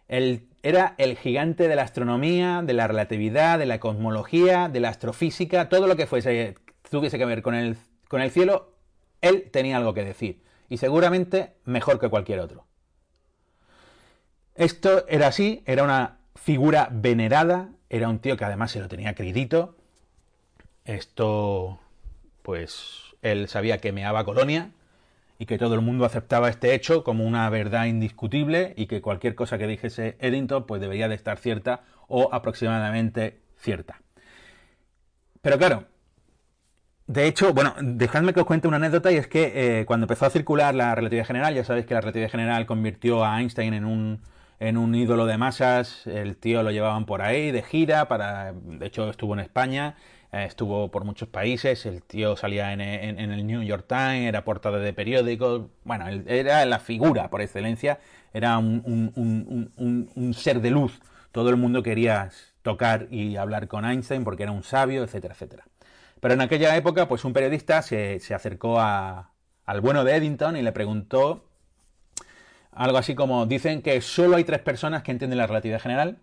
[0.07, 4.89] el, era el gigante de la astronomía, de la relatividad, de la cosmología, de la
[4.89, 6.55] astrofísica, todo lo que fuese,
[6.89, 8.73] tuviese que ver con el cielo,
[9.21, 10.43] él tenía algo que decir.
[10.69, 12.68] Y seguramente mejor que cualquier otro.
[14.59, 19.15] Esto era así, era una figura venerada, era un tío que además se lo tenía
[19.15, 19.77] crédito.
[20.83, 21.79] Esto,
[22.41, 24.71] pues, él sabía que meaba colonia
[25.37, 29.33] y que todo el mundo aceptaba este hecho como una verdad indiscutible y que cualquier
[29.33, 34.01] cosa que dijese Eddington, pues debería de estar cierta o aproximadamente cierta.
[35.41, 35.85] Pero claro,
[37.07, 40.25] de hecho, bueno, dejadme que os cuente una anécdota y es que eh, cuando empezó
[40.25, 43.85] a circular la relatividad general, ya sabéis que la relatividad general convirtió a Einstein en
[43.85, 44.21] un,
[44.59, 48.85] en un ídolo de masas, el tío lo llevaban por ahí de gira, para, de
[48.85, 49.95] hecho estuvo en España,
[50.31, 54.77] eh, estuvo por muchos países, el tío salía en, el New York Times, era portada
[54.79, 57.99] de periódicos, bueno, era la figura por excelencia,
[58.33, 60.99] era un, ser de luz,
[61.31, 62.29] todo el mundo quería
[62.61, 65.65] tocar y hablar con Einstein porque era un sabio, etcétera, etcétera.
[66.19, 70.73] Pero en aquella época, pues un periodista se, acercó al bueno de Eddington y le
[70.73, 71.48] preguntó
[72.71, 76.19] algo así como, dicen que solo hay tres personas que entienden la relatividad general.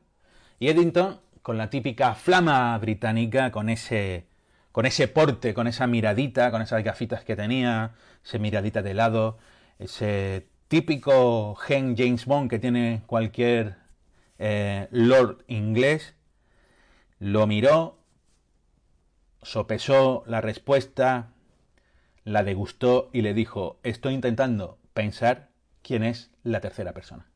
[0.59, 4.27] Y Eddington, con la típica flama británica, con ese,
[4.73, 7.93] con ese porte, con esa miradita, con esas gafitas que tenía,
[8.25, 9.39] esa miradita de lado,
[9.79, 13.77] ese típico gen James Bond que tiene cualquier
[14.39, 16.15] eh, lord inglés,
[17.19, 17.99] lo miró,
[19.43, 21.29] sopesó la respuesta,
[22.25, 25.51] la degustó y le dijo, estoy intentando pensar
[25.87, 27.31] quién es la tercera persona.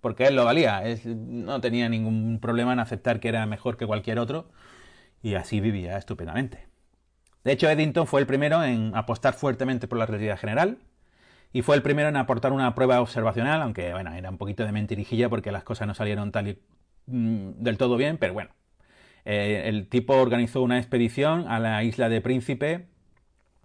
[0.00, 4.18] Porque él lo valía, no tenía ningún problema en aceptar que era mejor que cualquier
[4.18, 4.50] otro.
[5.22, 6.68] Y así vivía estupendamente.
[7.42, 10.78] De hecho, Eddington fue el primero en apostar fuertemente por la relatividad general
[11.52, 14.72] y fue el primero en aportar una prueba observacional, aunque bueno, era un poquito de
[14.72, 16.58] mentirijilla porque las cosas no salieron tal y,
[17.06, 18.50] mm, del todo bien, pero bueno.
[19.24, 22.86] Eh, el tipo organizó una expedición a la isla de Príncipe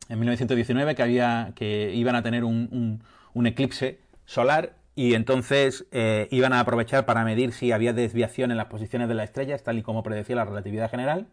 [0.09, 3.01] en 1919 que, había, que iban a tener un,
[3.45, 8.67] eclipse solar y entonces eh, iban a aprovechar para medir si había desviación en las
[8.67, 11.27] posiciones de las estrellas, tal y como predecía la relatividad general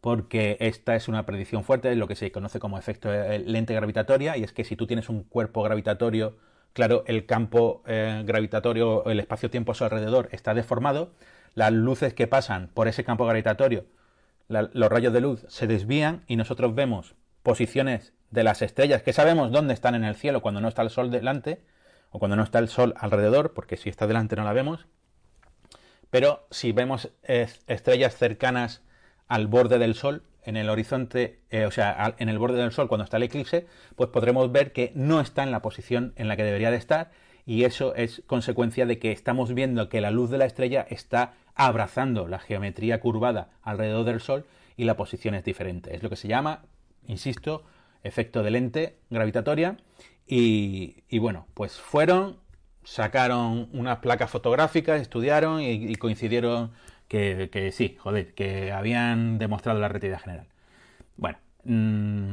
[0.00, 4.44] porque esta es una predicción fuerte, lo que se conoce como efecto lente gravitatoria, y
[4.44, 6.36] es que si tú tienes un cuerpo gravitatorio,
[6.72, 11.12] claro, el campo eh, gravitatorio, el espacio-tiempo a su alrededor está deformado,
[11.54, 13.86] las luces que pasan por ese campo gravitatorio,
[14.48, 19.50] los rayos de luz se desvían y nosotros vemos posiciones de las estrellas que sabemos
[19.52, 21.60] dónde están en el cielo cuando no está el sol delante
[22.10, 24.86] o cuando no está el sol alrededor, porque si está delante no la vemos.
[26.10, 28.82] Pero si vemos estrellas cercanas
[29.28, 32.88] al borde del Sol, en el horizonte, eh, o sea, en el borde del Sol
[32.88, 33.66] cuando está el eclipse,
[33.96, 37.10] pues podremos ver que no está en la posición en la que debería de estar
[37.44, 41.34] y eso es consecuencia de que estamos viendo que la luz de la estrella está
[41.54, 45.94] abrazando la geometría curvada alrededor del Sol y la posición es diferente.
[45.94, 46.62] Es lo que se llama,
[47.06, 47.64] insisto,
[48.02, 49.76] efecto de lente gravitatoria
[50.26, 52.36] y, bueno, pues fueron,
[52.84, 56.72] sacaron unas placas fotográficas, estudiaron y coincidieron
[57.08, 60.46] que, sí, joder, que habían demostrado la relatividad general.
[61.16, 62.32] Bueno, mm,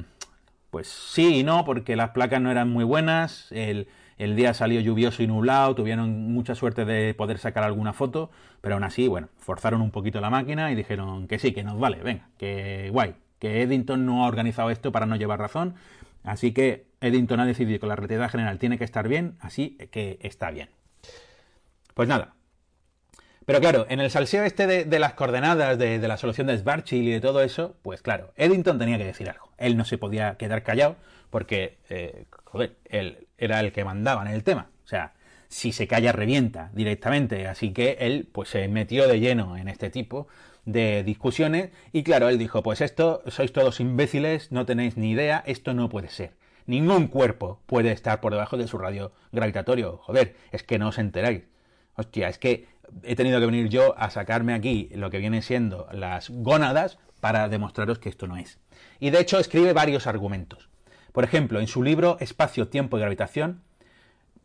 [0.70, 5.24] pues sí y no, porque las placas no eran muy buenas, el, día salió lluvioso
[5.24, 8.30] y nublado, tuvieron mucha suerte de poder sacar alguna foto,
[8.62, 11.80] pero aún así, bueno, forzaron un poquito la máquina y dijeron que sí, que nos
[11.80, 15.76] vale, venga, que guay, que Eddington no ha organizado esto para no llevar razón,
[16.24, 20.20] así que Eddington ha decidido que la relatividad general tiene que estar bien, así que
[20.22, 20.70] está bien.
[21.94, 22.34] Pues nada,
[23.46, 27.12] pero claro, en el salseo este de, las coordenadas, de, la solución de Schwarzschild y
[27.12, 29.50] de todo eso, pues claro, Eddington tenía que decir algo.
[29.58, 30.96] Él no se podía quedar callado
[31.30, 34.70] porque, eh, joder, él era el que mandaba en el tema.
[34.84, 35.14] O sea,
[35.48, 37.48] si se calla revienta directamente.
[37.48, 40.28] Así que él pues se metió de lleno en este tipo
[40.66, 45.44] de discusiones y claro, él dijo, pues esto sois todos imbéciles, no tenéis ni idea,
[45.46, 46.34] esto no puede ser.
[46.66, 49.98] Ningún cuerpo puede estar por debajo de su radio gravitatorio.
[49.98, 51.44] Joder, es que no os enteráis.
[51.96, 52.68] Hostia, es que
[53.04, 57.50] he tenido que venir yo a sacarme aquí lo que viene siendo las gónadas para
[57.50, 58.60] demostraros que esto no es.
[59.00, 60.70] Y de hecho escribe varios argumentos.
[61.12, 63.62] Por ejemplo, en su libro Espacio, Tiempo y Gravitación,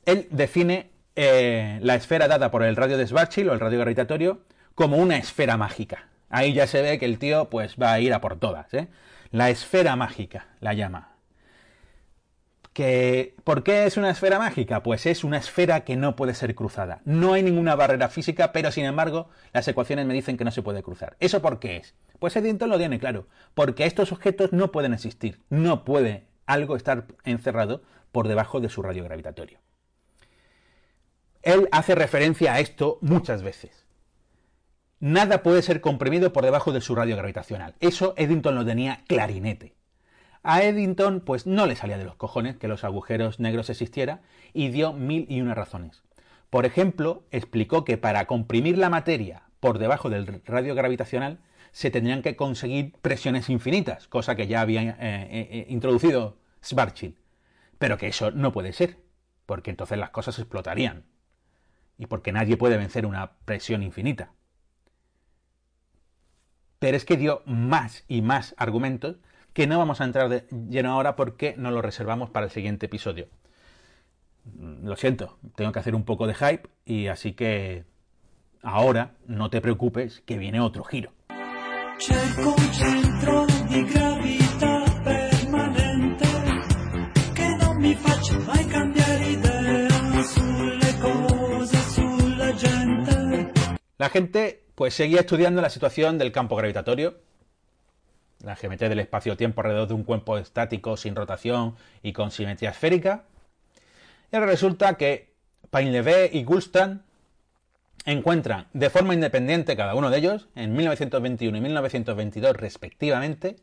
[0.07, 4.41] él define eh, la esfera dada por el radio de Schwarzschild o el radio gravitatorio
[4.75, 6.09] como una esfera mágica.
[6.31, 8.73] Ahí ya se ve que el tío pues va a ir a por todas.
[8.73, 8.89] ¿eh?
[9.31, 11.10] La esfera mágica la llama.
[12.73, 14.83] Que, ¿Por qué es una esfera mágica?
[14.83, 17.03] Pues es una esfera que no puede ser cruzada.
[17.05, 20.63] No hay ninguna barrera física, pero sin embargo las ecuaciones me dicen que no se
[20.63, 21.17] puede cruzar.
[21.19, 21.95] ¿Eso por qué es?
[22.21, 23.27] Pues Eddington lo tiene claro.
[23.55, 25.41] Porque estos objetos no pueden existir.
[25.49, 29.59] No puede algo estar encerrado por debajo de su radio gravitatorio.
[31.43, 33.87] Él hace referencia a esto muchas veces.
[34.99, 37.75] Nada puede ser comprimido por debajo de su radio gravitacional.
[37.81, 39.75] Eso Eddington lo tenía clarinete.
[40.43, 44.21] A Eddington pues no le salía de los cojones que los agujeros negros existieran
[44.53, 46.03] y dio mil y una razones.
[46.49, 51.39] Por ejemplo, explicó que para comprimir la materia por debajo del radio gravitacional
[51.73, 57.15] se tendrían que conseguir presiones infinitas, cosa que ya había eh, eh, eh, introducido Schwarzschild.
[57.79, 58.99] Pero que eso no puede ser,
[59.47, 61.05] porque entonces las cosas explotarían.
[61.97, 64.33] Y porque nadie puede vencer una presión infinita.
[66.79, 69.17] Pero es que dio más y más argumentos
[69.61, 72.87] que no vamos a entrar de lleno ahora porque nos lo reservamos para el siguiente
[72.87, 73.29] episodio.
[74.45, 77.85] Mm, lo siento, tengo que hacer un poco de hype y así que
[78.63, 81.13] ahora no te preocupes que viene otro giro.
[93.99, 97.19] La gente pues seguía estudiando la situación del campo gravitatorio,
[98.43, 103.25] la geometría del espacio-tiempo alrededor de un cuerpo estático sin rotación y con simetría esférica.
[104.33, 105.35] Y ahora resulta que
[105.71, 107.05] Painlevé y Goulstan
[108.05, 113.57] encuentran de forma independiente cada uno de ellos, en 1921 y 1922 respectivamente,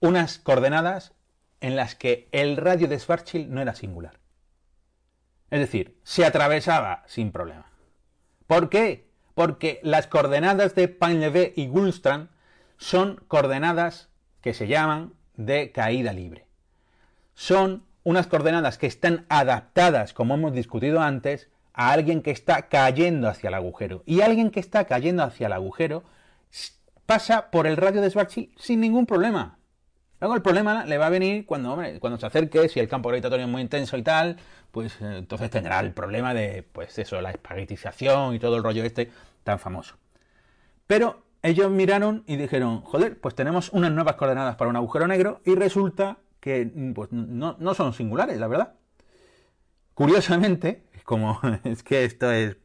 [0.00, 1.12] unas coordenadas
[1.60, 4.18] en las que el radio de Schwarzschild no era singular.
[5.50, 7.70] Es decir, se atravesaba sin problema.
[8.46, 9.06] ¿Por qué?
[9.36, 12.30] porque las coordenadas de Painlevé y Gullstrand
[12.78, 14.08] son coordenadas
[14.40, 16.46] que se llaman de caída libre.
[17.34, 23.28] Son unas coordenadas que están adaptadas, como hemos discutido antes, a alguien que está cayendo
[23.28, 24.02] hacia el agujero.
[24.06, 26.04] Y alguien que está cayendo hacia el agujero
[27.04, 29.58] pasa por el radio de Schwarzschild sin ningún problema.
[30.20, 33.44] Luego el problema le va a venir cuando, cuando se acerque, si el campo gravitatorio
[33.44, 34.38] es muy intenso y tal,
[34.70, 38.82] pues eh, entonces tendrá el problema de, pues eso, la espaguetización y todo el rollo
[38.82, 39.10] este
[39.44, 39.96] tan famoso.
[40.86, 45.40] Pero ellos miraron y dijeron, joder, pues tenemos unas nuevas coordenadas para un agujero negro
[45.44, 48.74] y resulta que mm, pues, no, no son singulares, la verdad.
[49.94, 52.56] Curiosamente, como es que esto es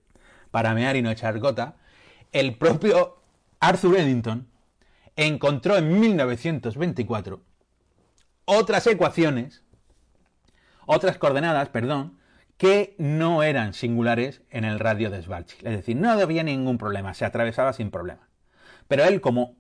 [0.52, 1.78] para mear y no echar gota,
[2.32, 3.22] el propio
[3.60, 4.48] Arthur Eddington
[5.16, 7.42] encontró en 1924
[8.46, 9.64] otras ecuaciones,
[10.86, 12.20] otras coordenadas, perdón,
[12.58, 15.68] que no eran singulares en el radio de Schwarzschild.
[15.68, 18.31] Es decir, no había ningún problema, se atravesaba sin problema.
[18.92, 19.56] Pero él, como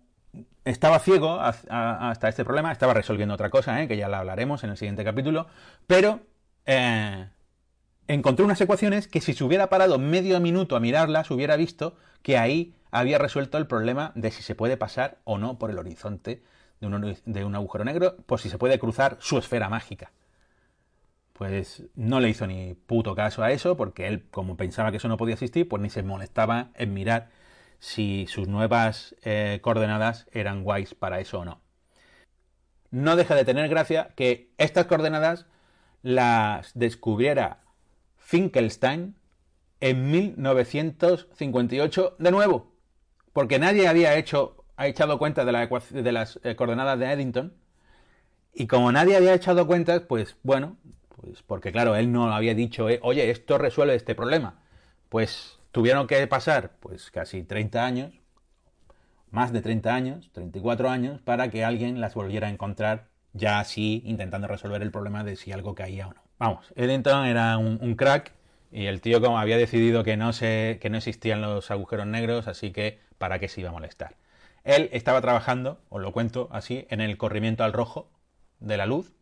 [0.66, 3.88] estaba ciego hasta este problema, estaba resolviendo otra cosa, ¿eh?
[3.88, 5.48] que ya la hablaremos en el siguiente capítulo,
[5.88, 6.20] pero
[6.66, 7.30] eh,
[8.10, 12.38] encontró unas ecuaciones que si se hubiera parado medio minuto a mirarlas, hubiera visto que
[12.38, 16.44] ahí había resuelto el problema de si se puede pasar o no por el horizonte
[16.82, 20.12] de un, de un agujero negro, por si se puede cruzar su esfera mágica.
[21.32, 25.08] Pues no le hizo ni puto caso a eso, porque él, como pensaba que eso
[25.08, 27.30] no podía existir, pues ni se molestaba en mirar
[27.82, 31.60] si sus nuevas eh, coordenadas eran guays para eso o no.
[32.92, 35.48] No deja de tener gracia que estas coordenadas
[36.02, 37.60] las descubriera
[38.18, 39.18] Finkelstein
[39.82, 42.72] en 1958 de nuevo
[43.34, 47.54] porque nadie había hecho, ha echado cuenta de, las eh, coordenadas de Eddington,
[48.54, 50.78] y como nadie había echado cuentas, pues bueno,
[51.22, 54.60] pues porque claro, él no había dicho, eh, oye, esto resuelve este problema.
[55.10, 58.14] Pues tuvieron que pasar pues casi 30 años,
[59.30, 64.02] más de 30 años, 34 años, para que alguien las volviera a encontrar ya así,
[64.06, 66.22] intentando resolver el problema de si algo caía o no.
[66.38, 68.34] Vamos, Eddington era un, crack
[68.72, 72.48] y el tío como había decidido que no, se, que no existían los agujeros negros,
[72.48, 74.16] así que ¿para qué se iba a molestar?
[74.64, 78.10] Él estaba trabajando, os lo cuento así, en el corrimiento al rojo
[78.60, 79.14] de la luz.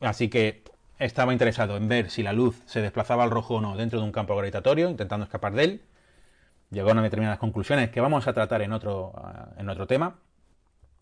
[0.00, 0.64] Así que
[1.00, 4.04] estaba interesado en ver si la luz se desplazaba al rojo o no dentro de
[4.04, 5.82] un campo gravitatorio, intentando escapar de él.
[6.70, 10.18] Llegó a unas determinadas conclusiones que vamos a tratar en otro, ah, en otro tema,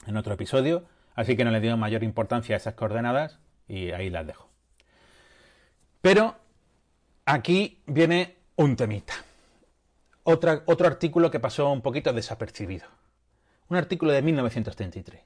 [0.06, 0.84] en otro episodio,
[1.14, 4.48] así que no le dio mayor importancia a esas coordenadas y ahí las dejo.
[6.00, 6.36] Pero
[7.26, 9.14] aquí viene un temita.
[10.22, 12.86] Otro artículo que pasó un poquito desapercibido.
[13.68, 15.22] Un artículo de 1933.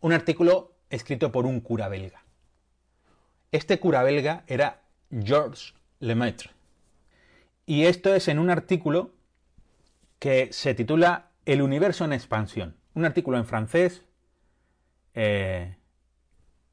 [0.00, 2.22] Un artículo escrito por un cura belga.
[3.50, 6.50] Este cura belga era Georges Lemaitre.
[7.64, 9.12] Y esto es en un artículo
[10.18, 12.76] que se titula El universo en expansión.
[12.92, 14.04] Un artículo en francés
[15.14, 15.76] eh,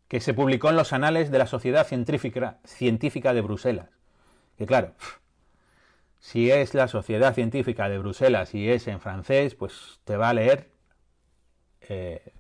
[0.10, 3.90] que se publicó en los anales de la Sociedad Científica, de Bruselas.
[4.58, 4.94] Que claro,
[6.20, 10.34] si es la Sociedad Científica de Bruselas y es en francés, pues te va a
[10.34, 10.72] leer,
[11.88, 12.34] eh,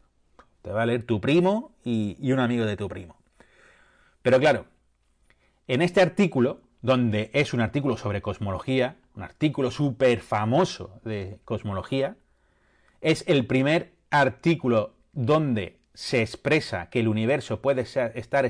[0.62, 3.16] te va a leer tu primo y un amigo de tu primo.
[4.26, 4.66] Pero claro,
[5.68, 12.16] en este artículo, donde es un artículo sobre cosmología, un artículo súper famoso de cosmología,
[13.02, 18.46] es el primer artículo donde se expresa que el universo puede estar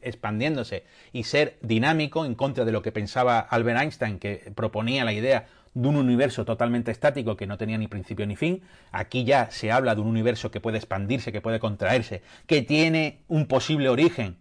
[0.00, 5.12] expandiéndose y ser dinámico en contra de lo que pensaba Albert Einstein, que proponía la
[5.12, 8.62] idea de un universo totalmente estático que no tenía ni principio ni fin.
[8.92, 13.20] Aquí ya se habla de un universo que puede expandirse, que puede contraerse, que tiene
[13.28, 14.36] un posible origen,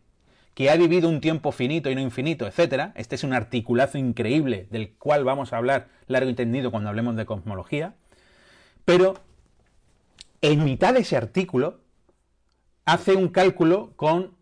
[0.53, 2.93] que ha vivido un tiempo finito y no infinito, etcétera.
[2.95, 7.15] Este es un articulazo increíble del cual vamos a hablar largo y tendido cuando hablemos
[7.15, 7.95] de cosmología.
[8.85, 9.15] Pero
[10.41, 11.79] en mitad de ese artículo
[12.85, 14.35] hace un cálculo con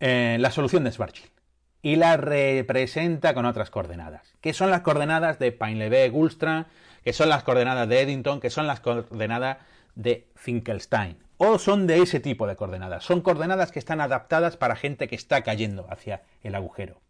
[0.00, 1.35] eh, la solución de Schwarzschild
[1.82, 6.66] y la representa con otras coordenadas, que son las coordenadas de Painlevé-Gulström,
[7.04, 9.58] que son las coordenadas de Eddington, que son las coordenadas
[9.94, 13.04] de Finkelstein, o son de ese tipo de coordenadas.
[13.04, 17.00] Son coordenadas que están adaptadas para gente que está cayendo hacia el agujero.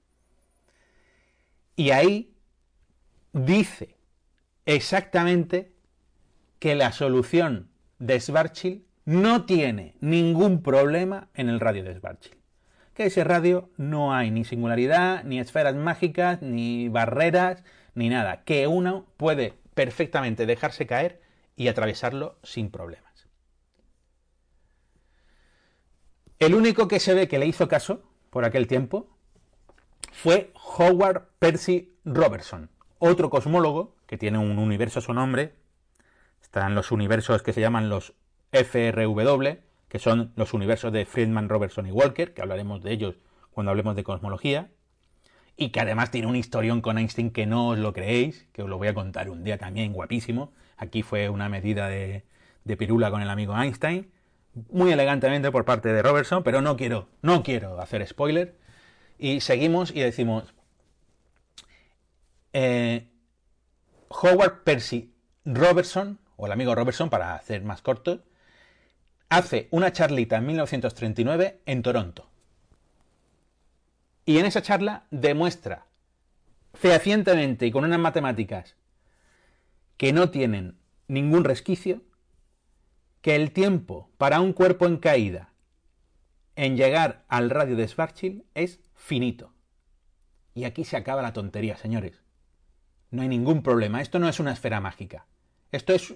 [1.77, 2.35] Y ahí
[3.33, 3.97] dice
[4.65, 5.73] exactamente
[6.59, 12.46] que la solución de Schwarzschild no tiene ningún problema en el radio de Schwarzschild.
[12.97, 17.63] Que ese radio no hay ni singularidad, ni esferas mágicas, ni barreras,
[17.95, 18.43] ni nada.
[18.45, 21.21] Que uno puede perfectamente dejarse caer
[21.57, 23.29] y atravesarlo sin problemas.
[26.39, 29.09] El único que se ve que le hizo caso por aquel tiempo
[30.13, 35.55] fue Howard Percy Robertson, otro cosmólogo que tiene un universo a su nombre,
[36.43, 38.15] están los universos que se llaman los
[38.53, 43.17] FRW, que son los universos de Friedman, Robertson y Walker, que hablaremos de ellos
[43.51, 44.71] cuando hablemos de cosmología,
[45.57, 48.69] y que además tiene un historión con Einstein que no os lo creéis, que os
[48.69, 50.53] lo voy a contar un día también guapísimo.
[50.77, 52.25] Aquí fue una medida de,
[52.77, 54.11] pirula con el amigo Einstein,
[54.71, 58.59] muy elegantemente por parte de Robertson, pero no quiero, no quiero hacer spoiler.
[59.19, 60.55] Y seguimos y decimos,
[62.53, 63.09] eh,
[64.09, 65.15] Howard Percy
[65.47, 68.23] Robertson o el amigo Robertson, para hacer más corto,
[69.29, 72.29] hace una charlita en 1939 en Toronto.
[74.25, 75.87] Y en esa charla demuestra
[76.75, 78.77] fehacientemente y con unas matemáticas
[79.97, 80.77] que no tienen
[81.09, 82.03] ningún resquicio,
[83.23, 85.53] que el tiempo para un cuerpo en caída
[86.55, 89.53] en llegar al radio de Schwarzschild es finito.
[90.55, 92.23] Y aquí se acaba la tontería, señores.
[93.11, 94.01] No hay ningún problema.
[94.01, 95.27] Esto no es una esfera mágica.
[95.71, 96.15] Esto es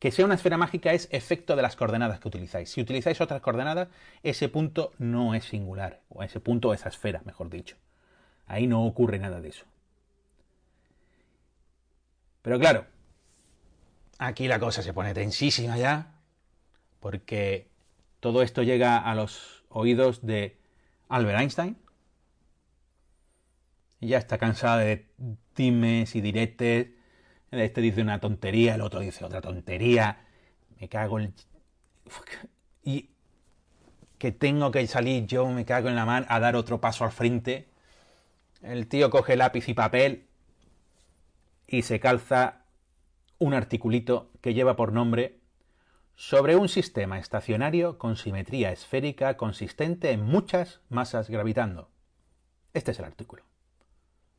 [0.00, 2.70] que sea una esfera mágica es efecto de las coordenadas que utilizáis.
[2.70, 3.88] Si utilizáis otras coordenadas,
[4.22, 7.76] ese punto no es singular, o ese punto, esa esfera, mejor dicho.
[8.46, 9.66] Ahí no ocurre nada de eso.
[12.40, 12.86] Pero claro,
[14.18, 16.14] aquí la cosa se pone tensísima ya,
[16.98, 17.68] porque
[18.20, 20.56] todo esto llega a los oídos de
[21.10, 21.76] Albert Einstein.
[24.00, 25.06] Y ya está cansada de
[25.52, 26.88] times y diretes
[27.50, 30.24] este dice una tontería, el otro dice otra tontería.
[30.78, 31.34] Me cago en...
[32.84, 33.10] Y
[34.18, 37.12] que tengo que salir yo, me cago en la mano, a dar otro paso al
[37.12, 37.68] frente.
[38.62, 40.26] El tío coge lápiz y papel
[41.66, 42.64] y se calza
[43.38, 45.38] un articulito que lleva por nombre
[46.14, 51.88] sobre un sistema estacionario con simetría esférica consistente en muchas masas gravitando.
[52.74, 53.44] Este es el artículo.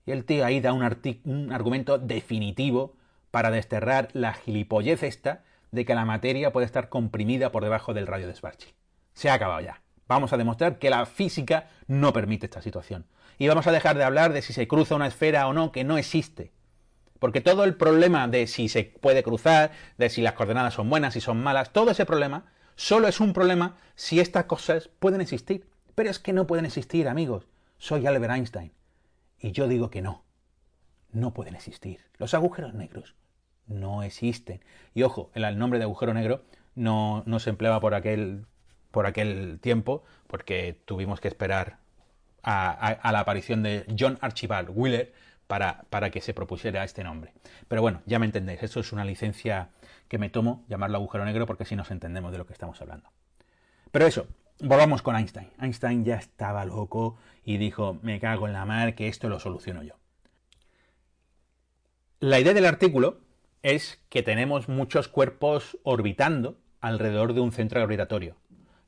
[0.06, 2.96] Y el tío ahí da un argumento definitivo
[3.32, 8.08] para desterrar la gilipollez esta de que la materia puede estar comprimida por debajo del
[8.08, 8.76] radio de Schwarzschild.
[9.14, 9.82] Se ha acabado ya.
[10.08, 13.06] Vamos a demostrar que la física no permite esta situación.
[13.38, 15.86] Y vamos a dejar de hablar de si se cruza una esfera o no, que
[15.86, 16.52] no existe.
[17.20, 21.16] Porque todo el problema de si se puede cruzar, de si las coordenadas son buenas,
[21.16, 25.66] y son malas, todo ese problema solo es un problema si estas cosas pueden existir.
[25.96, 27.48] Pero es que no pueden existir, amigos.
[27.78, 28.74] Soy Albert Einstein.
[29.40, 30.24] Y yo digo que no.
[31.12, 32.02] No pueden existir.
[32.18, 33.16] Los agujeros negros
[33.68, 34.64] no existen.
[34.94, 36.44] Y ojo, el nombre de agujero negro
[36.76, 38.46] no, no se empleaba por aquel,
[38.92, 41.80] por aquel tiempo, porque tuvimos que esperar
[42.44, 45.14] a, la aparición de John Archibald Wheeler
[45.48, 47.34] para, para, que se propusiera este nombre.
[47.68, 49.70] Pero bueno, ya me entendéis, eso es una licencia
[50.08, 53.10] que me tomo, llamarlo agujero negro, porque así nos entendemos de lo que estamos hablando.
[53.92, 54.28] Pero eso,
[54.60, 55.50] volvamos con Einstein.
[55.60, 59.84] Einstein ya estaba loco y dijo, me cago en la mar, que esto lo soluciono
[59.84, 59.96] yo.
[62.20, 63.20] La idea del artículo
[63.64, 68.36] es que tenemos muchos cuerpos orbitando alrededor de un centro gravitatorio.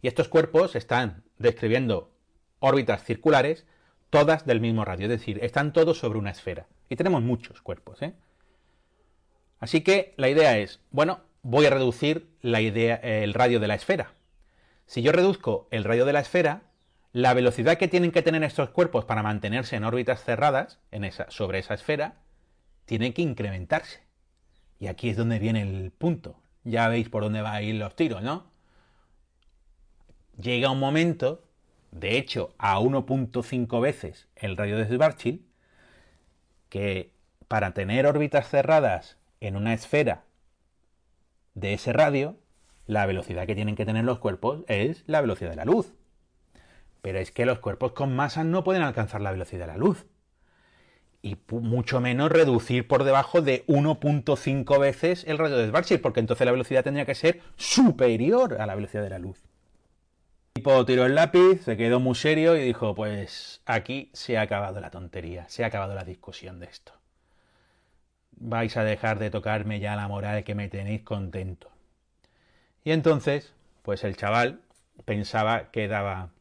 [0.02, 2.12] Y estos cuerpos están describiendo
[2.60, 3.66] órbitas circulares,
[4.10, 6.68] todas del mismo radio, es decir, están todos sobre una esfera.
[6.90, 8.02] Y tenemos muchos cuerpos.
[8.02, 8.14] ¿eh?
[9.60, 13.76] Así que la idea es, bueno, voy a reducir la idea, el radio de la
[13.76, 14.14] esfera.
[14.86, 16.64] Si yo reduzco el radio de la esfera,
[17.14, 21.30] la velocidad que tienen que tener estos cuerpos para mantenerse en órbitas cerradas en esa,
[21.30, 22.16] sobre esa esfera
[22.86, 24.03] tiene que incrementarse.
[24.84, 26.36] Y aquí es donde viene el punto.
[26.66, 28.52] Ya veis por dónde va a ir los tiros, ¿no?
[30.38, 31.42] Llega un momento,
[31.92, 35.40] de hecho, a 1.5 veces el radio de Schwarzschild,
[36.68, 37.14] que
[37.48, 40.26] para tener órbitas cerradas en una esfera
[41.54, 42.36] de ese radio,
[42.86, 45.94] la velocidad que tienen que tener los cuerpos es la velocidad de la luz.
[47.02, 50.06] Pero es que los cuerpos con masa no pueden alcanzar la velocidad de la luz
[51.24, 56.46] y mucho menos reducir por debajo de 1.5 veces el radio de Schwarzschild, porque entonces
[56.46, 59.40] la velocidad tendría que ser superior a la velocidad de la luz.
[60.56, 64.42] El tipo tiró el lápiz, se quedó muy serio y dijo, pues aquí se ha
[64.42, 66.92] acabado la tontería, se ha acabado la discusión de esto.
[68.32, 71.72] Vais a dejar de tocarme ya la moral que me tenéis contento.
[72.84, 74.60] Y entonces, pues el chaval
[75.06, 76.32] pensaba que daba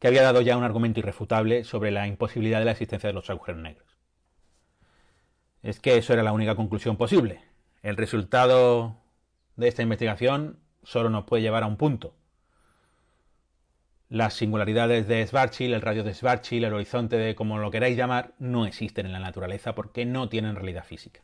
[0.00, 3.28] que había dado ya un argumento irrefutable sobre la imposibilidad de la existencia de los
[3.28, 3.98] agujeros negros.
[5.62, 7.42] Es que eso era la única conclusión posible.
[7.82, 8.96] El resultado
[9.56, 12.14] de esta investigación solo nos puede llevar a un punto.
[14.08, 18.32] Las singularidades de Schwarzschild, el radio de Schwarzschild, el horizonte de como lo queráis llamar,
[18.38, 21.20] no existen en la naturaleza porque no tienen realidad física.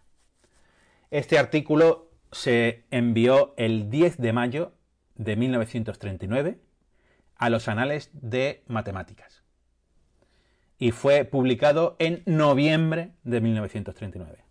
[1.10, 4.72] Este artículo se envió el 10 de mayo
[5.14, 6.65] de 1939
[7.36, 9.42] a los anales de matemáticas.
[10.78, 14.44] Y fue publicado en noviembre de 1939.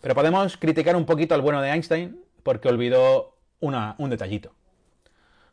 [0.00, 4.54] Pero podemos criticar un poquito al bueno de Einstein porque olvidó un detallito.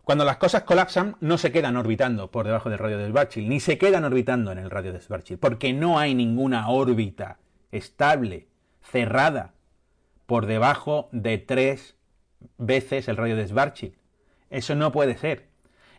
[0.04, 3.60] Cuando las cosas colapsan, no se quedan orbitando por debajo del radio de Schwarzschild, ni
[3.62, 7.40] se quedan orbitando en el radio de Schwarzschild, porque no hay ninguna órbita
[7.72, 8.48] estable,
[8.82, 9.54] cerrada,
[10.26, 11.96] por debajo de tres
[12.58, 13.96] veces el radio de Schwarzschild.
[14.50, 15.53] Eso no puede ser.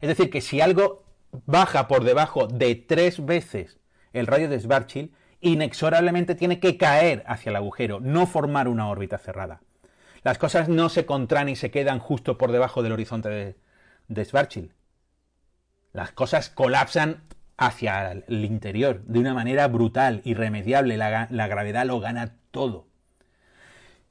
[0.04, 1.02] Es decir, que si algo
[1.46, 3.78] baja por debajo de tres veces
[4.12, 9.16] el radio de Schwarzschild, inexorablemente tiene que caer hacia el agujero, no formar una órbita
[9.16, 9.62] cerrada.
[10.22, 13.56] Las cosas no se contraen y se quedan justo por debajo del horizonte de,
[14.08, 14.72] de Schwarzschild.
[15.94, 17.22] Las cosas colapsan
[17.56, 20.98] hacia el interior de una manera brutal, irremediable.
[20.98, 22.88] La, la gravedad lo gana todo.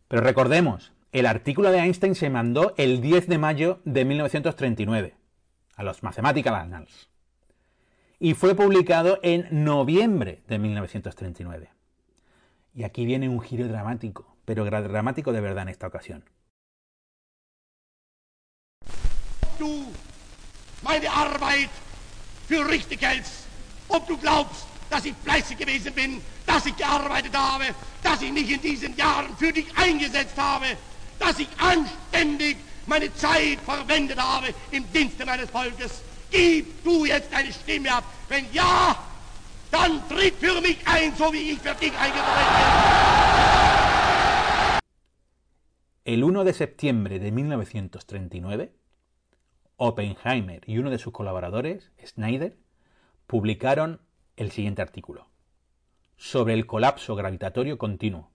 [0.07, 5.22] Pero recordemos, el artículo de Einstein se mandó el 10 de mayo de 1939
[5.75, 7.09] a los Mathematical Annals.
[8.19, 11.69] Y fue publicado en noviembre de 1939.
[12.75, 16.23] Y aquí viene un giro dramático, pero dramático de verdad en esta ocasión.
[19.59, 19.85] Du
[20.83, 21.69] meine Arbeit
[22.47, 23.45] für richtig hältst,
[23.87, 27.65] ob du glaubst, dass ich fleißig gewesen bin, dass ich gearbeitet habe,
[28.01, 30.65] dass ich mich in diesen Jahren für dich eingesetzt habe,
[31.19, 32.57] dass ich anständig
[32.87, 36.01] meine Zeit verwendet habe im Dienste meines Volkes.
[36.31, 38.03] Gib du jetzt deine Stimme ab.
[38.27, 38.97] Wenn ja,
[39.71, 43.23] dann tritt für mich ein, so wie ich für dich eingetreten
[46.05, 48.69] El 1 de septiembre de 1939,
[49.77, 52.57] Oppenheimer y uno de sus colaboradores, Schneider,
[53.25, 54.01] publicaron
[54.35, 55.29] el siguiente artículo
[56.17, 58.31] sobre el colapso gravitatorio continuo.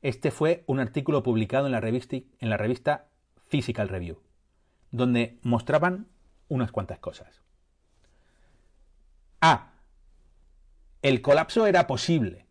[0.00, 3.09] Este fue un artículo publicado en la revista, en la revista
[3.50, 4.22] Physical Review,
[4.92, 6.06] donde mostraban
[6.48, 7.42] unas cuantas cosas.
[9.40, 9.72] A.
[11.02, 12.46] El colapso era posible.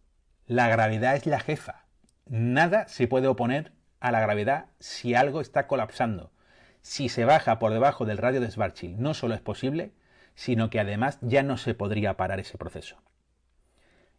[0.46, 1.86] La gravedad es la jefa.
[2.26, 3.72] Nada se puede oponer
[4.02, 6.32] a la gravedad si algo está colapsando.
[6.82, 9.94] Si se baja por debajo del radio de Schwarzschild, no solo es posible,
[10.36, 13.02] sino que además ya no se podría parar ese proceso.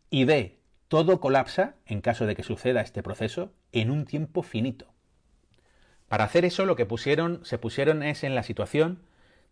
[0.08, 0.58] Y B.
[0.88, 4.92] Todo colapsa, en caso de que suceda este proceso, en un tiempo finito.
[6.10, 8.98] Para hacer eso lo que pusieron, se pusieron es en la situación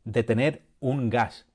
[0.03, 1.47] de tener un gas,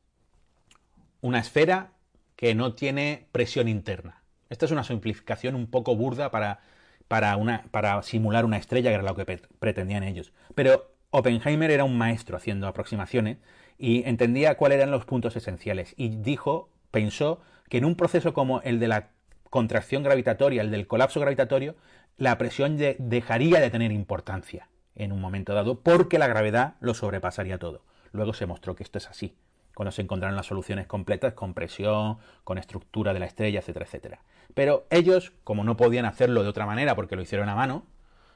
[1.20, 1.92] una esfera
[2.38, 4.24] que no tiene presión interna.
[4.50, 6.62] Esta es una simplificación un poco burda para,
[7.10, 10.32] para, una, para simular una estrella, que era lo que pretendían ellos.
[10.56, 13.40] Pero Oppenheimer era un maestro haciendo aproximaciones
[13.78, 18.62] y entendía cuáles eran los puntos esenciales y dijo, pensó que en un proceso como
[18.62, 19.10] el de la
[19.50, 21.76] contracción gravitatoria, el del colapso gravitatorio,
[22.16, 27.58] la presión dejaría de tener importancia en un momento dado porque la gravedad lo sobrepasaría
[27.58, 27.82] todo.
[28.12, 29.36] Luego se mostró que esto es así,
[29.74, 34.20] cuando se encontraron las soluciones completas con presión, con estructura de la estrella, etcétera, etcétera.
[34.54, 37.86] Pero ellos, como no podían hacerlo de otra manera porque lo hicieron a mano,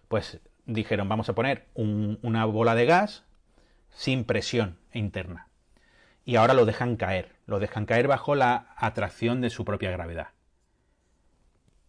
[0.07, 3.23] pues dijeron vamos a poner una bola de gas
[3.89, 5.47] sin presión interna.
[6.25, 10.29] Y ahora lo dejan caer, lo dejan caer bajo la atracción de su propia gravedad.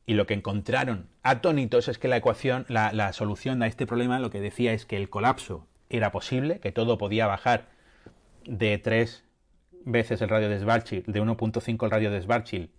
[0.09, 4.31] Y lo que encontraron atónitos es que la ecuación, la, solución a este problema lo
[4.31, 7.69] que decía es que el colapso era posible, que todo podía bajar
[8.47, 9.23] de 3
[9.85, 12.71] veces el radio de Schwarzschild, de 1.5 el radio de Schwarzschild,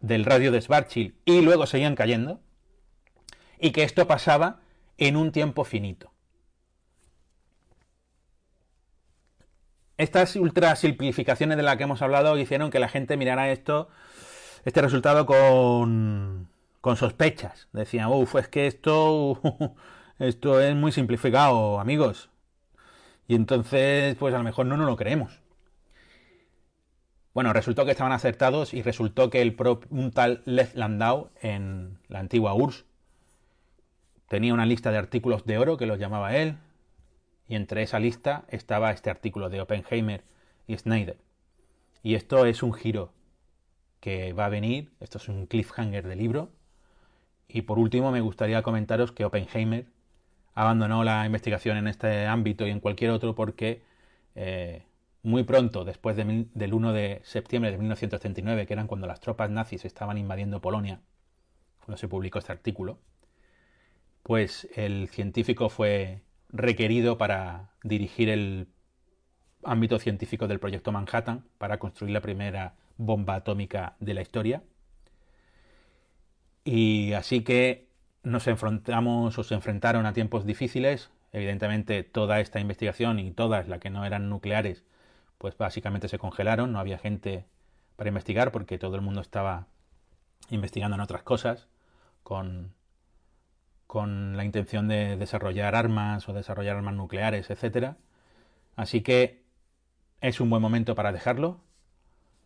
[0.00, 2.40] del radio de Schwarzschild y luego seguían cayendo,
[3.60, 4.60] y que esto pasaba
[4.96, 6.12] en un tiempo finito.
[9.98, 13.90] Estas ultra simplificaciones de las que hemos hablado hicieron que la gente mirara esto,
[14.64, 16.48] este resultado con,
[16.84, 17.66] con sospechas.
[17.72, 19.40] Decían, uff, es que esto,
[20.18, 22.28] esto es muy simplificado, amigos.
[23.26, 25.40] Y entonces, pues a lo mejor no nos lo creemos.
[27.32, 29.56] Bueno, resultó que estaban acertados y resultó que el
[29.88, 32.84] un tal Landau en la antigua URSS
[34.28, 36.58] tenía una lista de artículos de oro que los llamaba él,
[37.48, 40.22] y entre esa lista estaba este artículo de Oppenheimer
[40.66, 41.16] y Snyder.
[42.02, 43.14] Y esto es un giro
[44.00, 46.52] que va a venir, esto es un cliffhanger de libro.
[47.48, 49.86] Y por último me gustaría comentaros que Oppenheimer
[50.54, 53.82] abandonó la investigación en este ámbito y en cualquier otro porque
[54.34, 54.84] eh,
[55.22, 59.84] muy pronto, después del 1 de septiembre de 1939, que eran cuando las tropas nazis
[59.84, 61.00] estaban invadiendo Polonia,
[61.80, 62.98] cuando se publicó este artículo,
[64.22, 68.68] pues el científico fue requerido para dirigir el
[69.62, 74.62] ámbito científico del proyecto Manhattan para construir la primera bomba atómica de la historia.
[76.64, 77.88] Y así que
[78.22, 81.10] nos enfrentamos o se enfrentaron a tiempos difíciles.
[81.32, 84.84] Evidentemente toda esta investigación y todas las que no eran nucleares,
[85.38, 87.46] pues básicamente se congelaron, no había gente
[87.96, 89.66] para investigar porque todo el mundo estaba
[90.50, 91.68] investigando en otras cosas,
[92.22, 92.72] con
[93.86, 97.96] con la intención de desarrollar armas o desarrollar armas nucleares, etcétera.
[98.76, 99.44] Así que
[100.20, 101.60] es un buen momento para dejarlo.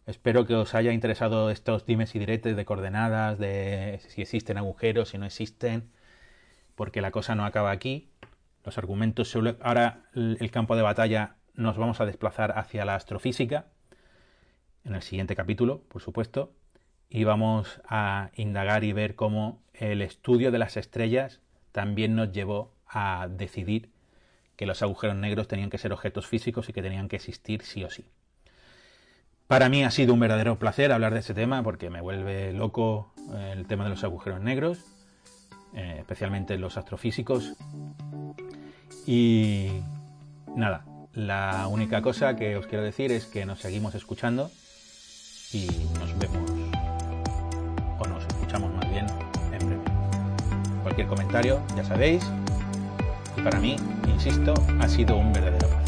[0.08, 5.10] Espero que os haya interesado estos dimes y diretes de coordenadas, de si existen agujeros,
[5.10, 5.90] si no existen,
[6.76, 8.08] porque la cosa no acaba aquí.
[8.64, 13.66] Los argumentos ahora el campo de batalla nos vamos a desplazar hacia la astrofísica
[14.82, 16.54] en el siguiente capítulo, por supuesto,
[17.10, 22.74] y vamos a indagar y ver cómo el estudio de las estrellas también nos llevó
[22.86, 23.90] a decidir
[24.56, 27.84] que los agujeros negros tenían que ser objetos físicos y que tenían que existir sí
[27.84, 28.06] o sí.
[29.48, 33.12] Para mí ha sido un verdadero placer hablar de este tema porque me vuelve loco
[33.34, 34.84] eh, el tema de los agujeros negros,
[35.74, 37.54] eh, especialmente los astrofísicos.
[39.06, 39.80] Y
[40.54, 40.84] nada,
[41.14, 44.50] la única cosa que os quiero decir es que nos seguimos escuchando
[45.52, 45.66] y
[45.98, 46.68] nos vemos
[48.48, 49.06] escuchamos más bien
[49.52, 49.82] en breve.
[50.82, 52.24] Cualquier comentario, ya sabéis.
[53.36, 53.76] Y para mí,
[54.06, 55.87] insisto, ha sido un verdadero placer.